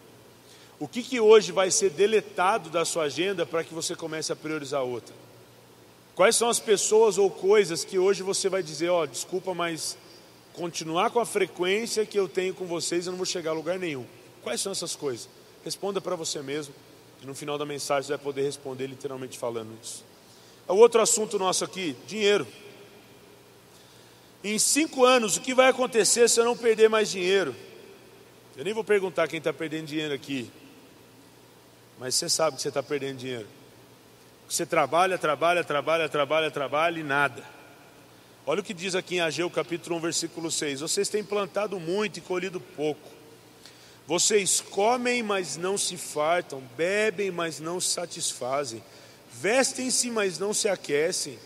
O 0.79 0.87
que, 0.87 1.03
que 1.03 1.19
hoje 1.19 1.51
vai 1.51 1.69
ser 1.69 1.89
deletado 1.91 2.69
da 2.69 2.85
sua 2.85 3.03
agenda 3.03 3.45
para 3.45 3.63
que 3.63 3.73
você 3.73 3.95
comece 3.95 4.31
a 4.31 4.35
priorizar 4.35 4.81
outra? 4.81 5.13
Quais 6.15 6.35
são 6.35 6.47
as 6.47 6.59
pessoas 6.59 7.17
ou 7.17 7.29
coisas 7.29 7.83
que 7.83 7.97
hoje 7.97 8.21
você 8.21 8.47
vai 8.47 8.61
dizer, 8.61 8.89
ó, 8.89 9.01
oh, 9.03 9.07
desculpa, 9.07 9.53
mas 9.53 9.97
continuar 10.53 11.09
com 11.09 11.19
a 11.19 11.25
frequência 11.25 12.05
que 12.05 12.17
eu 12.17 12.29
tenho 12.29 12.53
com 12.53 12.65
vocês, 12.65 13.05
eu 13.05 13.11
não 13.11 13.17
vou 13.17 13.25
chegar 13.25 13.51
a 13.51 13.53
lugar 13.53 13.79
nenhum. 13.79 14.05
Quais 14.43 14.61
são 14.61 14.71
essas 14.71 14.95
coisas? 14.95 15.27
Responda 15.65 15.99
para 15.99 16.15
você 16.15 16.41
mesmo. 16.41 16.73
E 17.21 17.25
no 17.25 17.33
final 17.33 17.57
da 17.57 17.65
mensagem 17.65 18.03
você 18.03 18.13
vai 18.13 18.23
poder 18.23 18.43
responder 18.43 18.85
literalmente 18.85 19.39
falando 19.39 19.71
isso. 19.81 20.03
O 20.67 20.75
outro 20.75 21.01
assunto 21.01 21.39
nosso 21.39 21.63
aqui, 21.63 21.95
dinheiro. 22.05 22.45
Em 24.43 24.59
cinco 24.59 25.05
anos, 25.05 25.37
o 25.37 25.41
que 25.41 25.53
vai 25.53 25.69
acontecer 25.69 26.29
se 26.29 26.39
eu 26.39 26.45
não 26.45 26.55
perder 26.55 26.89
mais 26.89 27.09
dinheiro? 27.09 27.55
Eu 28.55 28.63
nem 28.63 28.73
vou 28.73 28.83
perguntar 28.83 29.27
quem 29.27 29.39
está 29.39 29.51
perdendo 29.51 29.87
dinheiro 29.87 30.13
aqui, 30.13 30.51
mas 31.97 32.13
você 32.13 32.29
sabe 32.29 32.57
que 32.57 32.61
você 32.61 32.67
está 32.67 32.83
perdendo 32.83 33.17
dinheiro. 33.17 33.47
Você 34.53 34.67
trabalha, 34.67 35.17
trabalha, 35.17 35.63
trabalha, 35.63 36.07
trabalha, 36.07 36.51
trabalha 36.51 36.99
e 36.99 37.03
nada. 37.03 37.43
Olha 38.45 38.61
o 38.61 38.63
que 38.63 38.71
diz 38.71 38.93
aqui 38.93 39.15
em 39.15 39.19
Ageu 39.19 39.49
capítulo 39.49 39.95
1, 39.95 39.99
versículo 39.99 40.51
6. 40.51 40.81
Vocês 40.81 41.09
têm 41.09 41.23
plantado 41.23 41.79
muito 41.79 42.17
e 42.17 42.21
colhido 42.21 42.59
pouco. 42.59 43.09
Vocês 44.05 44.61
comem, 44.61 45.23
mas 45.23 45.57
não 45.57 45.75
se 45.75 45.97
fartam, 45.97 46.61
bebem, 46.77 47.31
mas 47.31 47.59
não 47.59 47.81
se 47.81 47.89
satisfazem, 47.93 48.83
vestem-se, 49.31 50.11
mas 50.11 50.37
não 50.37 50.53
se 50.53 50.69
aquecem. 50.69 51.39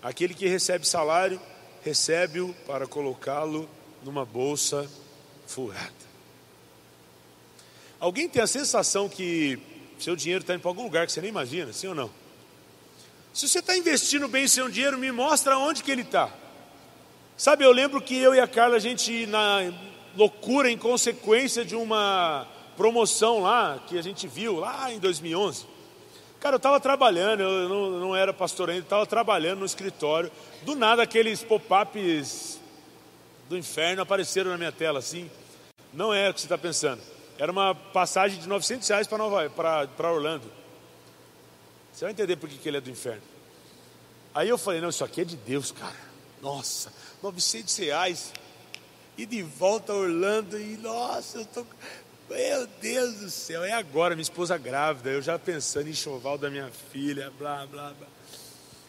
Aquele 0.00 0.32
que 0.32 0.46
recebe 0.46 0.86
salário, 0.86 1.40
recebe-o 1.82 2.54
para 2.68 2.86
colocá-lo 2.86 3.68
numa 4.04 4.24
bolsa 4.24 4.88
furada. 5.44 5.90
Alguém 7.98 8.28
tem 8.28 8.40
a 8.40 8.46
sensação 8.46 9.08
que 9.08 9.58
seu 9.98 10.14
dinheiro 10.14 10.42
está 10.42 10.54
indo 10.54 10.60
para 10.60 10.70
algum 10.70 10.84
lugar 10.84 11.04
que 11.04 11.10
você 11.10 11.20
nem 11.20 11.30
imagina, 11.30 11.72
sim 11.72 11.88
ou 11.88 11.96
não? 11.96 12.23
Se 13.34 13.48
você 13.48 13.58
está 13.58 13.76
investindo 13.76 14.28
bem 14.28 14.46
seu 14.46 14.68
dinheiro, 14.68 14.96
me 14.96 15.10
mostra 15.10 15.58
onde 15.58 15.82
que 15.82 15.90
ele 15.90 16.02
está. 16.02 16.30
Sabe, 17.36 17.64
eu 17.64 17.72
lembro 17.72 18.00
que 18.00 18.16
eu 18.16 18.32
e 18.32 18.38
a 18.38 18.46
Carla, 18.46 18.76
a 18.76 18.78
gente, 18.78 19.26
na 19.26 19.72
loucura, 20.16 20.70
em 20.70 20.78
consequência 20.78 21.64
de 21.64 21.74
uma 21.74 22.46
promoção 22.76 23.42
lá, 23.42 23.82
que 23.88 23.98
a 23.98 24.02
gente 24.02 24.28
viu 24.28 24.60
lá 24.60 24.92
em 24.92 25.00
2011. 25.00 25.66
Cara, 26.38 26.54
eu 26.54 26.58
estava 26.58 26.78
trabalhando, 26.78 27.40
eu 27.40 27.68
não, 27.68 27.90
não 27.98 28.16
era 28.16 28.32
pastor 28.32 28.70
ainda, 28.70 28.84
estava 28.84 29.04
trabalhando 29.04 29.58
no 29.58 29.66
escritório. 29.66 30.30
Do 30.62 30.76
nada, 30.76 31.02
aqueles 31.02 31.42
pop-ups 31.42 32.60
do 33.48 33.58
inferno 33.58 34.02
apareceram 34.02 34.52
na 34.52 34.56
minha 34.56 34.70
tela 34.70 35.00
assim. 35.00 35.28
Não 35.92 36.14
é 36.14 36.30
o 36.30 36.34
que 36.34 36.40
você 36.40 36.46
está 36.46 36.56
pensando. 36.56 37.02
Era 37.36 37.50
uma 37.50 37.74
passagem 37.74 38.38
de 38.38 38.48
900 38.48 38.86
reais 38.86 39.08
para 39.08 40.12
Orlando. 40.12 40.63
Você 41.94 42.04
vai 42.04 42.12
entender 42.12 42.34
por 42.36 42.48
que, 42.48 42.68
ele 42.68 42.78
é 42.78 42.80
do 42.80 42.90
inferno. 42.90 43.22
Aí 44.34 44.48
eu 44.48 44.58
falei, 44.58 44.80
não, 44.80 44.88
isso 44.88 45.04
aqui 45.04 45.20
é 45.20 45.24
de 45.24 45.36
Deus, 45.36 45.70
cara. 45.70 45.94
Nossa, 46.42 46.92
900 47.22 47.76
reais. 47.76 48.32
E 49.16 49.24
de 49.24 49.42
volta 49.44 49.92
a 49.92 49.96
Orlando. 49.96 50.58
E 50.58 50.76
nossa, 50.76 51.38
eu 51.38 51.46
tô. 51.46 51.64
Meu 52.28 52.66
Deus 52.80 53.14
do 53.16 53.30
céu, 53.30 53.62
é 53.62 53.72
agora, 53.72 54.14
minha 54.14 54.22
esposa 54.22 54.56
grávida, 54.56 55.10
eu 55.10 55.20
já 55.20 55.38
pensando 55.38 55.86
em 55.86 55.90
enxoval 55.90 56.38
da 56.38 56.48
minha 56.48 56.70
filha, 56.90 57.30
blá, 57.38 57.66
blá, 57.66 57.92
blá. 57.92 58.08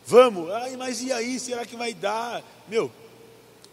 Vamos, 0.06 0.50
ai, 0.52 0.78
mas 0.78 1.02
e 1.02 1.12
aí, 1.12 1.38
será 1.38 1.66
que 1.66 1.76
vai 1.76 1.94
dar? 1.94 2.42
Meu, 2.68 2.90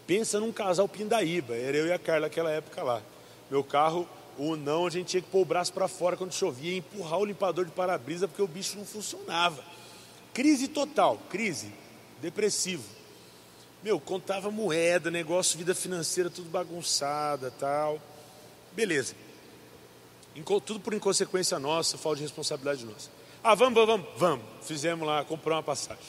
pensa 0.05 0.39
num 0.39 0.51
casal 0.51 0.87
pindaíba, 0.87 1.55
era 1.55 1.77
eu 1.77 1.87
e 1.87 1.93
a 1.93 1.97
Carla 1.97 2.27
naquela 2.27 2.51
época 2.51 2.83
lá. 2.83 3.01
Meu 3.49 3.63
carro 3.63 4.07
o 4.37 4.55
não, 4.55 4.87
a 4.87 4.89
gente 4.89 5.07
tinha 5.07 5.21
que 5.21 5.29
pôr 5.29 5.41
o 5.41 5.45
braço 5.45 5.71
para 5.71 5.87
fora 5.87 6.17
quando 6.17 6.33
chovia 6.33 6.73
e 6.73 6.77
empurrar 6.77 7.19
o 7.19 7.25
limpador 7.25 7.65
de 7.65 7.71
para-brisa 7.71 8.27
porque 8.27 8.41
o 8.41 8.47
bicho 8.47 8.77
não 8.77 8.85
funcionava. 8.85 9.63
Crise 10.33 10.67
total, 10.67 11.19
crise, 11.29 11.71
depressivo. 12.21 12.83
Meu, 13.83 13.99
contava 13.99 14.49
moeda, 14.49 15.11
negócio, 15.11 15.57
vida 15.57 15.75
financeira, 15.75 16.29
tudo 16.29 16.49
bagunçada, 16.49 17.51
tal. 17.51 17.99
Beleza. 18.71 19.15
Tudo 20.65 20.79
por 20.79 20.93
inconsequência 20.93 21.59
nossa, 21.59 21.97
falta 21.97 22.17
de 22.17 22.23
responsabilidade 22.23 22.85
nossa. 22.85 23.09
Ah, 23.43 23.55
vamos, 23.55 23.73
vamos, 23.73 23.87
vamos, 23.87 24.19
vamos. 24.19 24.45
Fizemos 24.63 25.05
lá, 25.05 25.23
compramos 25.25 25.57
uma 25.57 25.63
passagem. 25.63 26.03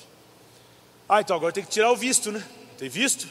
Ah, 1.09 1.21
então 1.21 1.37
agora 1.37 1.53
tem 1.53 1.65
que 1.65 1.71
tirar 1.71 1.91
o 1.93 1.97
visto, 1.97 2.33
né? 2.33 2.43
Tem 2.79 2.89
visto? 2.89 3.29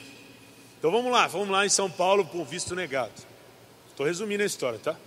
Então 0.77 0.91
vamos 0.91 1.11
lá, 1.11 1.25
vamos 1.27 1.49
lá 1.49 1.65
em 1.65 1.69
São 1.69 1.89
Paulo 1.89 2.25
com 2.25 2.41
o 2.41 2.45
visto 2.45 2.75
negado. 2.75 3.32
Estou 3.93 4.07
resumindo 4.07 4.41
a 4.41 4.45
história, 4.45 4.79
tá? 4.79 4.97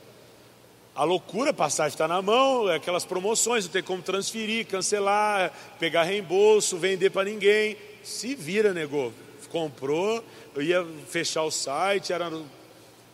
A 0.94 1.02
loucura, 1.02 1.50
a 1.50 1.52
passagem 1.52 1.92
está 1.92 2.06
na 2.06 2.22
mão, 2.22 2.70
é 2.70 2.76
aquelas 2.76 3.04
promoções, 3.04 3.64
não 3.64 3.72
tem 3.72 3.82
como 3.82 4.00
transferir, 4.00 4.64
cancelar, 4.66 5.52
pegar 5.78 6.04
reembolso, 6.04 6.78
vender 6.78 7.10
para 7.10 7.28
ninguém. 7.28 7.76
Se 8.04 8.36
vira, 8.36 8.72
negou. 8.72 9.12
Comprou, 9.50 10.24
eu 10.54 10.62
ia 10.62 10.86
fechar 11.08 11.42
o 11.42 11.50
site, 11.50 12.12
era. 12.12 12.30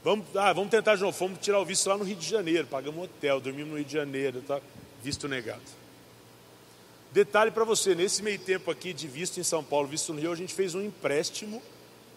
Vamos, 0.05 0.27
ah, 0.37 0.53
vamos 0.53 0.71
tentar 0.71 0.95
de 0.95 1.01
novo. 1.01 1.17
Fomos 1.17 1.39
tirar 1.41 1.59
o 1.59 1.65
visto 1.65 1.89
lá 1.89 1.97
no 1.97 2.05
Rio 2.05 2.17
de 2.17 2.29
Janeiro, 2.29 2.67
pagamos 2.67 3.05
hotel, 3.05 3.41
dormimos 3.41 3.71
no 3.71 3.77
Rio 3.77 3.87
de 3.87 3.93
Janeiro, 3.93 4.43
tá? 4.47 4.61
visto 5.03 5.27
negado. 5.27 5.63
Detalhe 7.13 7.51
para 7.51 7.65
você, 7.65 7.95
nesse 7.95 8.23
meio 8.23 8.39
tempo 8.39 8.71
aqui 8.71 8.93
de 8.93 9.09
visto 9.09 9.41
em 9.41 9.43
São 9.43 9.65
Paulo, 9.65 9.89
visto 9.89 10.13
no 10.13 10.21
Rio, 10.21 10.33
a 10.33 10.37
gente 10.37 10.53
fez 10.53 10.75
um 10.75 10.83
empréstimo 10.83 11.63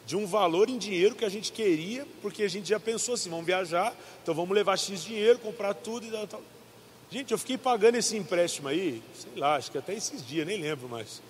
de 0.05 0.15
um 0.15 0.25
valor 0.25 0.69
em 0.69 0.77
dinheiro 0.77 1.15
que 1.15 1.25
a 1.25 1.29
gente 1.29 1.51
queria, 1.51 2.05
porque 2.21 2.43
a 2.43 2.47
gente 2.47 2.69
já 2.69 2.79
pensou 2.79 3.15
assim, 3.15 3.29
vamos 3.29 3.45
viajar, 3.45 3.95
então 4.21 4.35
vamos 4.35 4.55
levar 4.55 4.77
X 4.77 5.03
dinheiro, 5.03 5.39
comprar 5.39 5.73
tudo 5.73 6.05
e 6.05 6.27
tal. 6.27 6.41
Gente, 7.09 7.31
eu 7.31 7.37
fiquei 7.37 7.57
pagando 7.57 7.95
esse 7.95 8.15
empréstimo 8.15 8.67
aí, 8.67 9.01
sei 9.15 9.31
lá, 9.35 9.55
acho 9.55 9.71
que 9.71 9.77
até 9.77 9.93
esses 9.93 10.25
dias, 10.25 10.45
nem 10.45 10.61
lembro 10.61 10.87
mais. 10.87 11.21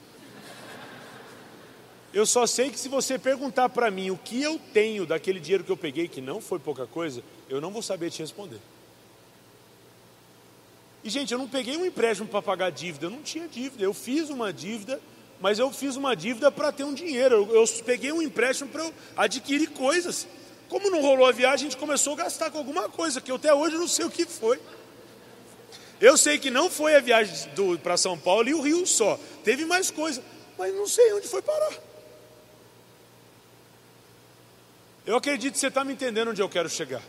Eu 2.14 2.26
só 2.26 2.48
sei 2.48 2.70
que 2.70 2.80
se 2.80 2.88
você 2.88 3.20
perguntar 3.20 3.68
para 3.68 3.92
mim 3.92 4.10
o 4.10 4.18
que 4.18 4.42
eu 4.42 4.60
tenho 4.74 5.06
daquele 5.06 5.40
dinheiro 5.40 5.66
que 5.66 5.72
eu 5.72 5.78
peguei, 5.78 6.08
que 6.08 6.22
não 6.22 6.40
foi 6.40 6.60
pouca 6.60 6.88
coisa, 6.88 7.22
eu 7.50 7.60
não 7.60 7.72
vou 7.72 7.82
saber 7.82 8.10
te 8.10 8.22
responder. 8.22 8.60
E, 11.04 11.10
gente, 11.10 11.34
eu 11.34 11.38
não 11.38 11.48
peguei 11.48 11.78
um 11.78 11.86
empréstimo 11.86 12.28
para 12.28 12.42
pagar 12.42 12.72
dívida, 12.72 13.06
eu 13.06 13.10
não 13.10 13.22
tinha 13.22 13.48
dívida, 13.48 13.84
eu 13.84 13.94
fiz 13.94 14.30
uma 14.30 14.52
dívida 14.52 15.00
mas 15.46 15.60
eu 15.60 15.72
fiz 15.72 15.96
uma 15.96 16.16
dívida 16.16 16.52
para 16.52 16.72
ter 16.72 16.84
um 16.84 16.92
dinheiro. 16.92 17.48
Eu, 17.52 17.62
eu 17.62 17.84
peguei 17.84 18.12
um 18.12 18.20
empréstimo 18.20 18.68
para 18.68 18.92
adquirir 19.16 19.68
coisas. 19.68 20.28
Como 20.68 20.90
não 20.90 21.04
rolou 21.04 21.28
a 21.28 21.32
viagem, 21.32 21.68
a 21.68 21.70
gente 21.70 21.78
começou 21.78 22.14
a 22.14 22.16
gastar 22.16 22.50
com 22.50 22.58
alguma 22.58 22.90
coisa, 22.90 23.22
que 23.22 23.32
eu 23.32 23.36
até 23.36 23.54
hoje 23.54 23.78
não 23.78 23.88
sei 23.88 24.06
o 24.06 24.10
que 24.10 24.26
foi. 24.26 24.60
Eu 26.02 26.18
sei 26.18 26.40
que 26.40 26.50
não 26.50 26.68
foi 26.68 26.96
a 26.96 27.00
viagem 27.00 27.48
para 27.84 27.96
São 27.96 28.18
Paulo 28.18 28.50
e 28.50 28.56
o 28.56 28.62
Rio 28.62 28.88
só. 28.88 29.20
Teve 29.44 29.66
mais 29.66 29.92
coisa, 29.92 30.24
mas 30.58 30.74
não 30.74 30.88
sei 30.88 31.14
onde 31.14 31.28
foi 31.28 31.44
parar. 31.44 31.74
Eu 35.06 35.16
acredito 35.16 35.54
que 35.54 35.60
você 35.60 35.68
está 35.68 35.84
me 35.84 35.94
entendendo 35.94 36.32
onde 36.32 36.42
eu 36.42 36.50
quero 36.50 36.68
chegar 36.68 37.04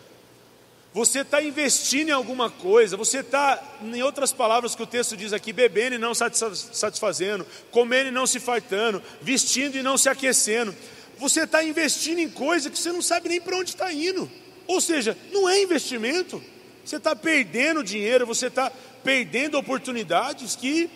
você 0.97 1.21
está 1.21 1.43
investindo 1.43 2.09
em 2.09 2.13
alguma 2.13 2.49
coisa, 2.49 2.97
você 2.97 3.19
está, 3.19 3.63
em 3.83 4.03
outras 4.03 4.33
palavras 4.33 4.75
que 4.75 4.83
o 4.83 4.87
texto 4.87 5.15
diz 5.15 5.31
aqui, 5.35 5.53
bebendo 5.53 5.97
e 5.97 5.99
não 5.99 6.15
satisfazendo, 6.15 7.47
comendo 7.71 8.09
e 8.09 8.11
não 8.11 8.27
se 8.27 8.41
fartando, 8.41 9.03
vestindo 9.21 9.77
e 9.77 9.83
não 9.83 9.99
se 9.99 10.09
aquecendo. 10.09 10.75
Você 11.19 11.43
está 11.43 11.63
investindo 11.63 12.19
em 12.19 12.31
coisa 12.31 12.71
que 12.71 12.79
você 12.79 12.91
não 12.93 13.03
sabe 13.03 13.29
nem 13.29 13.39
para 13.39 13.59
onde 13.59 13.73
está 13.73 13.93
indo. 13.93 14.31
Ou 14.67 14.81
seja, 14.81 15.15
não 15.35 15.47
é 15.47 15.63
investimento. 15.63 16.43
Você 16.83 16.97
está 16.97 17.15
perdendo 17.15 17.85
dinheiro, 17.85 18.25
você 18.25 18.47
está 18.47 18.73
perdendo 19.05 19.59
oportunidades 19.59 20.57
que, 20.57 20.89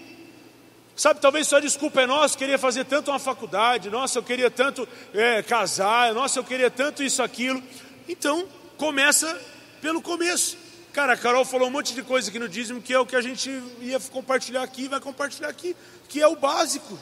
sabe, 0.96 1.20
talvez 1.20 1.46
sua 1.46 1.60
desculpa 1.60 2.00
é 2.00 2.06
nossa, 2.06 2.36
eu 2.36 2.38
queria 2.38 2.58
fazer 2.58 2.86
tanto 2.86 3.10
uma 3.10 3.18
faculdade, 3.18 3.90
nossa, 3.90 4.18
eu 4.18 4.22
queria 4.22 4.50
tanto 4.50 4.88
é, 5.12 5.42
casar, 5.42 6.14
nossa, 6.14 6.38
eu 6.38 6.44
queria 6.44 6.70
tanto 6.70 7.02
isso, 7.02 7.22
aquilo. 7.22 7.62
Então, 8.08 8.48
começa 8.78 9.38
pelo 9.80 10.02
começo. 10.02 10.56
Cara, 10.92 11.12
a 11.12 11.16
Carol 11.16 11.44
falou 11.44 11.68
um 11.68 11.70
monte 11.70 11.94
de 11.94 12.02
coisa 12.02 12.28
aqui 12.28 12.38
no 12.38 12.48
dízimo 12.48 12.82
que 12.82 12.92
é 12.92 12.98
o 12.98 13.06
que 13.06 13.14
a 13.14 13.20
gente 13.20 13.48
ia 13.80 14.00
compartilhar 14.00 14.62
aqui, 14.62 14.88
vai 14.88 15.00
compartilhar 15.00 15.48
aqui, 15.48 15.76
que 16.08 16.20
é 16.20 16.26
o 16.26 16.34
básico. 16.34 16.98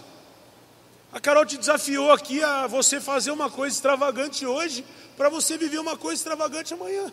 A 1.10 1.18
Carol 1.18 1.46
te 1.46 1.56
desafiou 1.56 2.12
aqui 2.12 2.42
a 2.42 2.66
você 2.66 3.00
fazer 3.00 3.30
uma 3.30 3.48
coisa 3.48 3.74
extravagante 3.74 4.44
hoje, 4.44 4.84
para 5.16 5.30
você 5.30 5.56
viver 5.56 5.78
uma 5.78 5.96
coisa 5.96 6.20
extravagante 6.20 6.74
amanhã. 6.74 7.10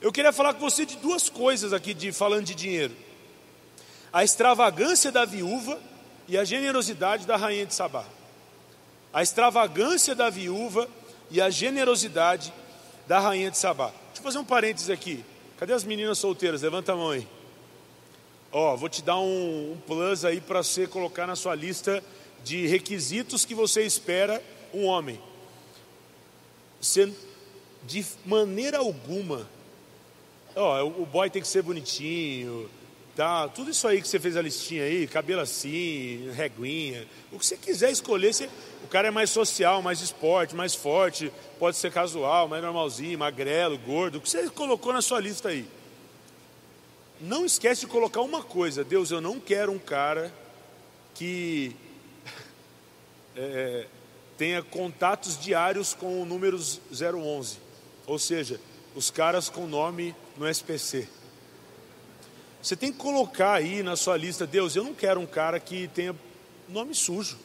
Eu 0.00 0.12
queria 0.12 0.32
falar 0.32 0.54
com 0.54 0.60
você 0.60 0.84
de 0.84 0.96
duas 0.96 1.28
coisas 1.28 1.72
aqui, 1.72 1.94
de, 1.94 2.12
falando 2.12 2.44
de 2.44 2.54
dinheiro: 2.54 2.94
a 4.12 4.22
extravagância 4.22 5.10
da 5.10 5.24
viúva 5.24 5.80
e 6.28 6.36
a 6.36 6.44
generosidade 6.44 7.26
da 7.26 7.36
rainha 7.36 7.64
de 7.64 7.74
Sabá. 7.74 8.04
A 9.12 9.22
extravagância 9.22 10.14
da 10.14 10.28
viúva 10.28 10.88
e 11.30 11.40
a 11.40 11.48
generosidade 11.48 12.52
da 13.08 13.18
rainha 13.18 13.50
de 13.50 13.58
Sabá. 13.58 13.92
Deixa 14.10 14.20
eu 14.20 14.22
fazer 14.22 14.38
um 14.38 14.44
parênteses 14.44 14.90
aqui. 14.90 15.24
Cadê 15.58 15.72
as 15.72 15.84
meninas 15.84 16.18
solteiras? 16.18 16.62
Levanta 16.62 16.92
a 16.92 16.96
mão 16.96 17.10
aí. 17.10 17.26
Ó, 18.52 18.76
vou 18.76 18.88
te 18.88 19.02
dar 19.02 19.18
um, 19.18 19.72
um 19.72 19.78
plus 19.86 20.24
aí 20.24 20.40
para 20.40 20.62
você 20.62 20.86
colocar 20.86 21.26
na 21.26 21.36
sua 21.36 21.54
lista 21.54 22.02
de 22.42 22.66
requisitos 22.66 23.44
que 23.44 23.54
você 23.54 23.82
espera 23.82 24.42
um 24.74 24.84
homem. 24.84 25.20
Você, 26.80 27.12
de 27.86 28.04
maneira 28.24 28.78
alguma, 28.78 29.48
ó, 30.56 30.82
o 30.84 31.06
boy 31.06 31.30
tem 31.30 31.42
que 31.42 31.48
ser 31.48 31.62
bonitinho, 31.62 32.68
tá? 33.14 33.48
Tudo 33.48 33.70
isso 33.70 33.86
aí 33.86 34.00
que 34.00 34.08
você 34.08 34.18
fez 34.18 34.36
a 34.36 34.42
listinha 34.42 34.84
aí, 34.84 35.06
cabelo 35.06 35.42
assim, 35.42 36.30
reguinha, 36.34 37.06
o 37.30 37.38
que 37.38 37.46
você 37.46 37.56
quiser 37.56 37.90
escolher, 37.90 38.32
você, 38.32 38.48
o 38.82 38.88
cara 38.88 39.08
é 39.08 39.10
mais 39.10 39.30
social, 39.30 39.82
mais 39.82 40.00
esporte, 40.00 40.54
mais 40.54 40.74
forte, 40.74 41.32
pode 41.58 41.76
ser 41.76 41.92
casual, 41.92 42.48
mais 42.48 42.62
normalzinho, 42.62 43.18
magrelo, 43.18 43.78
gordo, 43.78 44.18
o 44.18 44.20
que 44.20 44.30
você 44.30 44.48
colocou 44.50 44.92
na 44.92 45.02
sua 45.02 45.20
lista 45.20 45.50
aí. 45.50 45.66
Não 47.20 47.44
esquece 47.44 47.82
de 47.82 47.86
colocar 47.86 48.22
uma 48.22 48.42
coisa, 48.42 48.82
Deus, 48.82 49.10
eu 49.10 49.20
não 49.20 49.38
quero 49.38 49.70
um 49.70 49.78
cara 49.78 50.32
que 51.14 51.76
é, 53.36 53.86
tenha 54.38 54.62
contatos 54.62 55.38
diários 55.38 55.92
com 55.92 56.22
o 56.22 56.24
número 56.24 56.58
011. 56.58 57.58
Ou 58.06 58.18
seja, 58.18 58.58
os 58.94 59.10
caras 59.10 59.50
com 59.50 59.66
nome 59.66 60.14
no 60.36 60.48
SPC. 60.48 61.06
Você 62.62 62.74
tem 62.74 62.92
que 62.92 62.98
colocar 62.98 63.52
aí 63.52 63.82
na 63.82 63.96
sua 63.96 64.16
lista, 64.16 64.46
Deus, 64.46 64.74
eu 64.76 64.84
não 64.84 64.94
quero 64.94 65.20
um 65.20 65.26
cara 65.26 65.60
que 65.60 65.88
tenha 65.88 66.14
nome 66.68 66.94
sujo. 66.94 67.38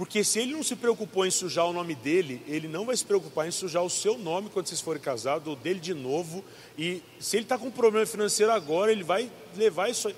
Porque 0.00 0.24
se 0.24 0.38
ele 0.38 0.54
não 0.54 0.62
se 0.62 0.74
preocupou 0.74 1.26
em 1.26 1.30
sujar 1.30 1.66
o 1.66 1.74
nome 1.74 1.94
dele, 1.94 2.42
ele 2.46 2.66
não 2.66 2.86
vai 2.86 2.96
se 2.96 3.04
preocupar 3.04 3.46
em 3.46 3.50
sujar 3.50 3.82
o 3.82 3.90
seu 3.90 4.16
nome 4.16 4.48
quando 4.48 4.66
vocês 4.66 4.80
forem 4.80 4.98
casados, 4.98 5.46
ou 5.46 5.54
dele 5.54 5.78
de 5.78 5.92
novo. 5.92 6.42
E 6.78 7.02
se 7.18 7.36
ele 7.36 7.42
está 7.42 7.58
com 7.58 7.66
um 7.66 7.70
problema 7.70 8.06
financeiro 8.06 8.50
agora, 8.50 8.90
ele 8.90 9.04
vai 9.04 9.30
levar 9.54 9.90
isso. 9.90 10.10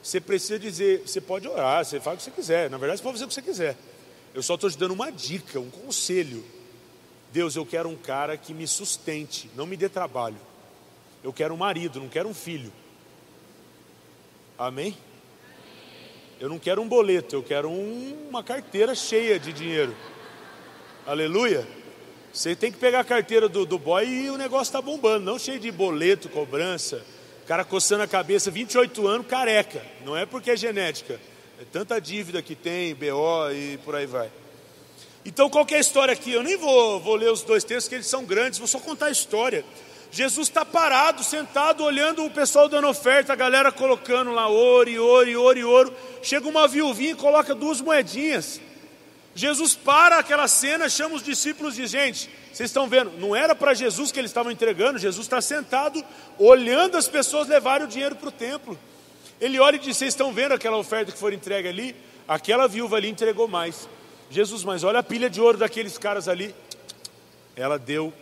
Você 0.00 0.20
precisa 0.20 0.56
dizer, 0.56 1.00
você 1.00 1.20
pode 1.20 1.48
orar, 1.48 1.84
você 1.84 1.98
faz 1.98 2.14
o 2.14 2.18
que 2.18 2.24
você 2.26 2.30
quiser. 2.30 2.70
Na 2.70 2.78
verdade, 2.78 3.00
você 3.00 3.02
pode 3.02 3.14
fazer 3.14 3.24
o 3.24 3.26
que 3.26 3.34
você 3.34 3.42
quiser. 3.42 3.76
Eu 4.32 4.40
só 4.40 4.54
estou 4.54 4.70
te 4.70 4.78
dando 4.78 4.94
uma 4.94 5.10
dica, 5.10 5.58
um 5.58 5.68
conselho. 5.68 6.44
Deus, 7.32 7.56
eu 7.56 7.66
quero 7.66 7.88
um 7.88 7.96
cara 7.96 8.36
que 8.36 8.54
me 8.54 8.68
sustente, 8.68 9.50
não 9.56 9.66
me 9.66 9.76
dê 9.76 9.88
trabalho. 9.88 10.38
Eu 11.24 11.32
quero 11.32 11.54
um 11.54 11.56
marido, 11.56 11.98
não 11.98 12.08
quero 12.08 12.28
um 12.28 12.34
filho. 12.34 12.72
Amém? 14.56 14.96
Eu 16.40 16.48
não 16.48 16.58
quero 16.58 16.82
um 16.82 16.88
boleto, 16.88 17.36
eu 17.36 17.42
quero 17.42 17.68
um, 17.68 18.26
uma 18.28 18.42
carteira 18.42 18.94
cheia 18.94 19.38
de 19.38 19.52
dinheiro. 19.52 19.94
Aleluia. 21.06 21.66
Você 22.32 22.56
tem 22.56 22.72
que 22.72 22.78
pegar 22.78 23.00
a 23.00 23.04
carteira 23.04 23.48
do, 23.48 23.64
do 23.64 23.78
boy 23.78 24.04
e 24.04 24.30
o 24.30 24.36
negócio 24.36 24.70
está 24.70 24.82
bombando, 24.82 25.24
não 25.24 25.38
cheio 25.38 25.60
de 25.60 25.70
boleto, 25.70 26.28
cobrança. 26.28 27.04
Cara 27.46 27.64
coçando 27.64 28.02
a 28.02 28.08
cabeça, 28.08 28.50
28 28.50 29.06
anos, 29.06 29.26
careca. 29.26 29.84
Não 30.04 30.16
é 30.16 30.26
porque 30.26 30.50
é 30.50 30.56
genética. 30.56 31.20
É 31.60 31.64
tanta 31.70 32.00
dívida 32.00 32.42
que 32.42 32.56
tem, 32.56 32.94
BO 32.94 33.52
e 33.52 33.78
por 33.84 33.94
aí 33.94 34.06
vai. 34.06 34.30
Então, 35.24 35.48
qual 35.48 35.64
é 35.70 35.76
a 35.76 35.80
história 35.80 36.12
aqui? 36.12 36.32
Eu 36.32 36.42
nem 36.42 36.56
vou, 36.56 37.00
vou 37.00 37.14
ler 37.14 37.30
os 37.30 37.42
dois 37.42 37.64
textos, 37.64 37.88
que 37.88 37.94
eles 37.94 38.06
são 38.06 38.24
grandes, 38.24 38.58
vou 38.58 38.68
só 38.68 38.78
contar 38.80 39.06
a 39.06 39.10
história. 39.10 39.64
Jesus 40.14 40.46
está 40.46 40.64
parado, 40.64 41.24
sentado, 41.24 41.82
olhando 41.82 42.24
o 42.24 42.30
pessoal 42.30 42.68
dando 42.68 42.86
oferta, 42.86 43.32
a 43.32 43.36
galera 43.36 43.72
colocando 43.72 44.30
lá 44.30 44.46
ouro 44.46 44.88
e 44.88 44.96
ouro 44.96 45.28
e 45.28 45.36
ouro 45.36 45.58
e 45.58 45.64
ouro. 45.64 45.96
Chega 46.22 46.48
uma 46.48 46.68
viuvinha 46.68 47.10
e 47.10 47.16
coloca 47.16 47.52
duas 47.52 47.80
moedinhas. 47.80 48.60
Jesus 49.34 49.74
para 49.74 50.20
aquela 50.20 50.46
cena, 50.46 50.88
chama 50.88 51.16
os 51.16 51.22
discípulos 51.22 51.76
e 51.80 51.88
Gente, 51.88 52.30
vocês 52.52 52.70
estão 52.70 52.88
vendo, 52.88 53.10
não 53.18 53.34
era 53.34 53.56
para 53.56 53.74
Jesus 53.74 54.12
que 54.12 54.20
eles 54.20 54.30
estavam 54.30 54.52
entregando, 54.52 55.00
Jesus 55.00 55.26
está 55.26 55.40
sentado, 55.40 56.00
olhando 56.38 56.96
as 56.96 57.08
pessoas 57.08 57.48
levarem 57.48 57.84
o 57.84 57.90
dinheiro 57.90 58.14
para 58.14 58.28
o 58.28 58.32
templo. 58.32 58.78
Ele 59.40 59.58
olha 59.58 59.74
e 59.74 59.80
diz: 59.80 59.96
Vocês 59.96 60.14
estão 60.14 60.32
vendo 60.32 60.52
aquela 60.52 60.76
oferta 60.76 61.10
que 61.10 61.18
foi 61.18 61.34
entregue 61.34 61.66
ali? 61.66 61.96
Aquela 62.28 62.68
viúva 62.68 62.98
ali 62.98 63.08
entregou 63.08 63.48
mais. 63.48 63.88
Jesus, 64.30 64.62
mas 64.62 64.84
olha 64.84 65.00
a 65.00 65.02
pilha 65.02 65.28
de 65.28 65.40
ouro 65.40 65.58
daqueles 65.58 65.98
caras 65.98 66.28
ali. 66.28 66.54
Ela 67.56 67.80
deu 67.80 68.14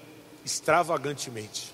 extravagantemente. 0.43 1.72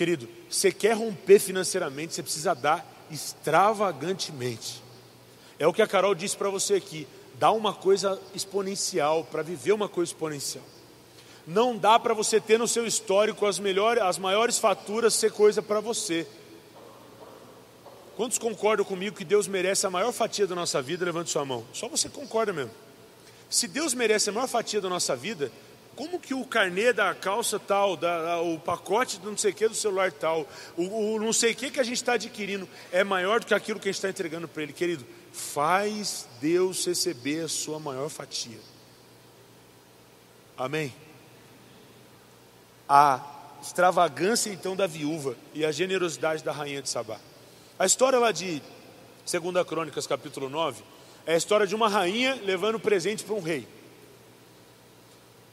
Querido, 0.00 0.26
você 0.48 0.72
quer 0.72 0.96
romper 0.96 1.38
financeiramente, 1.38 2.14
você 2.14 2.22
precisa 2.22 2.54
dar 2.54 2.90
extravagantemente. 3.10 4.82
É 5.58 5.66
o 5.66 5.74
que 5.74 5.82
a 5.82 5.86
Carol 5.86 6.14
disse 6.14 6.34
para 6.34 6.48
você 6.48 6.72
aqui. 6.72 7.06
Dá 7.38 7.50
uma 7.50 7.74
coisa 7.74 8.18
exponencial, 8.34 9.24
para 9.24 9.42
viver 9.42 9.72
uma 9.72 9.90
coisa 9.90 10.10
exponencial. 10.10 10.64
Não 11.46 11.76
dá 11.76 11.98
para 11.98 12.14
você 12.14 12.40
ter 12.40 12.58
no 12.58 12.66
seu 12.66 12.86
histórico 12.86 13.44
as, 13.44 13.58
melhores, 13.58 14.02
as 14.02 14.16
maiores 14.16 14.58
faturas 14.58 15.12
ser 15.12 15.32
coisa 15.32 15.60
para 15.60 15.80
você. 15.80 16.26
Quantos 18.16 18.38
concordam 18.38 18.86
comigo 18.86 19.14
que 19.14 19.24
Deus 19.26 19.46
merece 19.46 19.86
a 19.86 19.90
maior 19.90 20.12
fatia 20.12 20.46
da 20.46 20.54
nossa 20.54 20.80
vida? 20.80 21.04
Levante 21.04 21.28
sua 21.28 21.44
mão. 21.44 21.62
Só 21.74 21.88
você 21.88 22.08
concorda 22.08 22.54
mesmo. 22.54 22.70
Se 23.50 23.68
Deus 23.68 23.92
merece 23.92 24.30
a 24.30 24.32
maior 24.32 24.46
fatia 24.46 24.80
da 24.80 24.88
nossa 24.88 25.14
vida, 25.14 25.52
como 25.96 26.18
que 26.18 26.32
o 26.32 26.44
carnê 26.44 26.92
da 26.92 27.14
calça 27.14 27.58
tal, 27.58 27.96
da, 27.96 28.40
o 28.40 28.58
pacote 28.58 29.18
do 29.18 29.30
não 29.30 29.36
sei 29.36 29.50
o 29.50 29.54
que 29.54 29.68
do 29.68 29.74
celular 29.74 30.12
tal, 30.12 30.48
o, 30.76 31.14
o 31.14 31.20
não 31.20 31.32
sei 31.32 31.52
o 31.52 31.56
que 31.56 31.70
que 31.70 31.80
a 31.80 31.84
gente 31.84 31.96
está 31.96 32.14
adquirindo 32.14 32.68
é 32.90 33.04
maior 33.04 33.40
do 33.40 33.46
que 33.46 33.54
aquilo 33.54 33.78
que 33.78 33.88
a 33.88 33.92
gente 33.92 33.98
está 33.98 34.08
entregando 34.08 34.48
para 34.48 34.62
ele, 34.62 34.72
querido? 34.72 35.04
Faz 35.32 36.26
Deus 36.40 36.84
receber 36.86 37.44
a 37.44 37.48
sua 37.48 37.78
maior 37.78 38.08
fatia. 38.08 38.58
Amém? 40.56 40.94
A 42.88 43.24
extravagância 43.62 44.50
então 44.50 44.74
da 44.74 44.86
viúva 44.86 45.36
e 45.54 45.64
a 45.64 45.72
generosidade 45.72 46.42
da 46.42 46.52
rainha 46.52 46.82
de 46.82 46.88
Sabá. 46.88 47.18
A 47.78 47.86
história 47.86 48.18
lá 48.18 48.32
de 48.32 48.62
2 49.30 49.66
Crônicas, 49.66 50.06
capítulo 50.06 50.48
9, 50.48 50.82
é 51.26 51.34
a 51.34 51.36
história 51.36 51.66
de 51.66 51.74
uma 51.74 51.88
rainha 51.88 52.38
levando 52.42 52.80
presente 52.80 53.22
para 53.22 53.34
um 53.34 53.40
rei. 53.40 53.66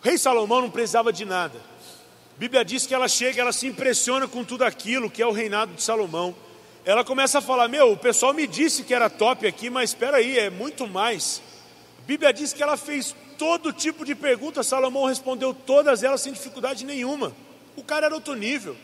O 0.01 0.07
rei 0.07 0.17
Salomão 0.17 0.61
não 0.61 0.69
precisava 0.69 1.11
de 1.11 1.25
nada. 1.25 1.57
A 2.35 2.39
Bíblia 2.39 2.63
diz 2.63 2.85
que 2.85 2.93
ela 2.93 3.07
chega, 3.07 3.41
ela 3.41 3.51
se 3.51 3.65
impressiona 3.65 4.27
com 4.27 4.43
tudo 4.43 4.63
aquilo 4.63 5.09
que 5.09 5.21
é 5.21 5.25
o 5.25 5.31
reinado 5.31 5.73
de 5.73 5.81
Salomão. 5.81 6.35
Ela 6.85 7.03
começa 7.03 7.39
a 7.39 7.41
falar: 7.41 7.67
Meu, 7.67 7.91
o 7.91 7.97
pessoal 7.97 8.33
me 8.33 8.45
disse 8.45 8.83
que 8.83 8.93
era 8.93 9.09
top 9.09 9.47
aqui, 9.47 9.69
mas 9.69 9.89
espera 9.89 10.17
aí, 10.17 10.37
é 10.37 10.49
muito 10.49 10.87
mais. 10.87 11.41
A 11.99 12.05
Bíblia 12.05 12.31
diz 12.31 12.53
que 12.53 12.61
ela 12.61 12.77
fez 12.77 13.15
todo 13.37 13.73
tipo 13.73 14.05
de 14.05 14.15
perguntas, 14.15 14.67
Salomão 14.67 15.05
respondeu 15.05 15.53
todas 15.53 16.03
elas 16.03 16.21
sem 16.21 16.31
dificuldade 16.31 16.85
nenhuma. 16.85 17.33
O 17.75 17.83
cara 17.83 18.05
era 18.05 18.15
outro 18.15 18.35
nível. 18.35 18.75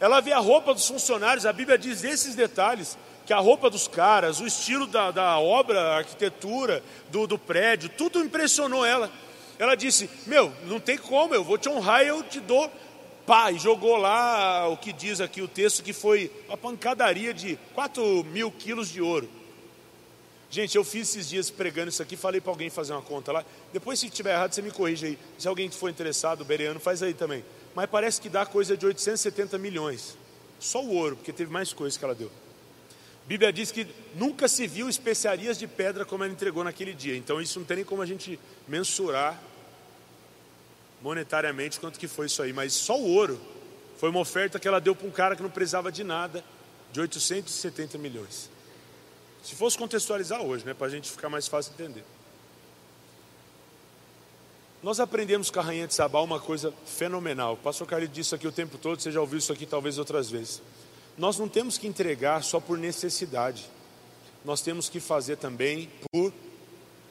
Ela 0.00 0.20
vê 0.20 0.32
a 0.32 0.38
roupa 0.38 0.74
dos 0.74 0.88
funcionários, 0.88 1.46
a 1.46 1.52
Bíblia 1.52 1.78
diz 1.78 2.02
esses 2.02 2.34
detalhes: 2.34 2.96
que 3.24 3.32
a 3.32 3.38
roupa 3.38 3.70
dos 3.70 3.86
caras, 3.86 4.40
o 4.40 4.46
estilo 4.46 4.86
da, 4.86 5.10
da 5.10 5.38
obra, 5.38 5.80
a 5.80 5.96
arquitetura, 5.98 6.82
do, 7.10 7.26
do 7.26 7.38
prédio, 7.38 7.88
tudo 7.90 8.20
impressionou 8.20 8.84
ela. 8.84 9.10
Ela 9.62 9.76
disse: 9.76 10.10
Meu, 10.26 10.52
não 10.64 10.80
tem 10.80 10.98
como, 10.98 11.36
eu 11.36 11.44
vou 11.44 11.56
te 11.56 11.68
honrar 11.68 12.02
eu 12.02 12.20
te 12.24 12.40
dou. 12.40 12.68
Pá, 13.24 13.52
e 13.52 13.60
jogou 13.60 13.96
lá 13.96 14.66
o 14.66 14.76
que 14.76 14.92
diz 14.92 15.20
aqui 15.20 15.40
o 15.40 15.46
texto, 15.46 15.84
que 15.84 15.92
foi 15.92 16.32
uma 16.48 16.56
pancadaria 16.56 17.32
de 17.32 17.56
4 17.72 18.24
mil 18.24 18.50
quilos 18.50 18.88
de 18.88 19.00
ouro. 19.00 19.30
Gente, 20.50 20.76
eu 20.76 20.82
fiz 20.82 21.10
esses 21.10 21.28
dias 21.28 21.48
pregando 21.48 21.90
isso 21.90 22.02
aqui, 22.02 22.16
falei 22.16 22.40
para 22.40 22.50
alguém 22.50 22.70
fazer 22.70 22.92
uma 22.92 23.02
conta 23.02 23.30
lá. 23.30 23.44
Depois, 23.72 24.00
se 24.00 24.10
tiver 24.10 24.32
errado, 24.32 24.52
você 24.52 24.60
me 24.60 24.72
corrige 24.72 25.06
aí. 25.06 25.18
Se 25.38 25.46
alguém 25.46 25.70
for 25.70 25.88
interessado, 25.88 26.44
Bereano, 26.44 26.80
faz 26.80 27.00
aí 27.00 27.14
também. 27.14 27.44
Mas 27.72 27.88
parece 27.88 28.20
que 28.20 28.28
dá 28.28 28.44
coisa 28.44 28.76
de 28.76 28.84
870 28.84 29.58
milhões. 29.58 30.18
Só 30.58 30.82
o 30.82 30.92
ouro, 30.92 31.14
porque 31.14 31.32
teve 31.32 31.52
mais 31.52 31.72
coisas 31.72 31.96
que 31.96 32.04
ela 32.04 32.16
deu. 32.16 32.32
Bíblia 33.28 33.52
diz 33.52 33.70
que 33.70 33.86
nunca 34.16 34.48
se 34.48 34.66
viu 34.66 34.88
especiarias 34.88 35.56
de 35.56 35.68
pedra 35.68 36.04
como 36.04 36.24
ela 36.24 36.32
entregou 36.32 36.64
naquele 36.64 36.92
dia. 36.92 37.16
Então 37.16 37.40
isso 37.40 37.60
não 37.60 37.64
tem 37.64 37.76
nem 37.76 37.84
como 37.84 38.02
a 38.02 38.06
gente 38.06 38.40
mensurar 38.66 39.40
monetariamente 41.02 41.80
quanto 41.80 41.98
que 41.98 42.06
foi 42.06 42.26
isso 42.26 42.42
aí, 42.42 42.52
mas 42.52 42.72
só 42.72 42.98
o 42.98 43.14
ouro 43.14 43.40
foi 43.98 44.10
uma 44.10 44.20
oferta 44.20 44.58
que 44.58 44.66
ela 44.66 44.80
deu 44.80 44.94
para 44.94 45.06
um 45.06 45.10
cara 45.10 45.36
que 45.36 45.42
não 45.42 45.50
precisava 45.50 45.90
de 45.90 46.04
nada, 46.04 46.44
de 46.92 47.00
870 47.00 47.98
milhões. 47.98 48.50
Se 49.42 49.54
fosse 49.54 49.76
contextualizar 49.76 50.40
hoje, 50.42 50.64
né, 50.64 50.74
para 50.74 50.86
a 50.86 50.90
gente 50.90 51.10
ficar 51.10 51.28
mais 51.28 51.48
fácil 51.48 51.72
entender. 51.72 52.04
Nós 54.82 54.98
aprendemos 54.98 55.50
com 55.50 55.60
a 55.60 55.62
Rainha 55.62 55.86
de 55.86 55.94
Sabá 55.94 56.20
uma 56.20 56.40
coisa 56.40 56.72
fenomenal. 56.84 57.54
O 57.54 57.56
pastor 57.56 57.86
Carlos 57.86 58.10
disse 58.12 58.34
aqui 58.34 58.46
o 58.48 58.52
tempo 58.52 58.78
todo, 58.78 59.00
você 59.00 59.12
já 59.12 59.20
ouviu 59.20 59.38
isso 59.38 59.52
aqui 59.52 59.64
talvez 59.64 59.98
outras 59.98 60.28
vezes. 60.28 60.60
Nós 61.16 61.38
não 61.38 61.48
temos 61.48 61.78
que 61.78 61.86
entregar 61.86 62.42
só 62.42 62.58
por 62.58 62.78
necessidade, 62.78 63.68
nós 64.44 64.60
temos 64.60 64.88
que 64.88 64.98
fazer 64.98 65.36
também 65.36 65.88
por 66.10 66.32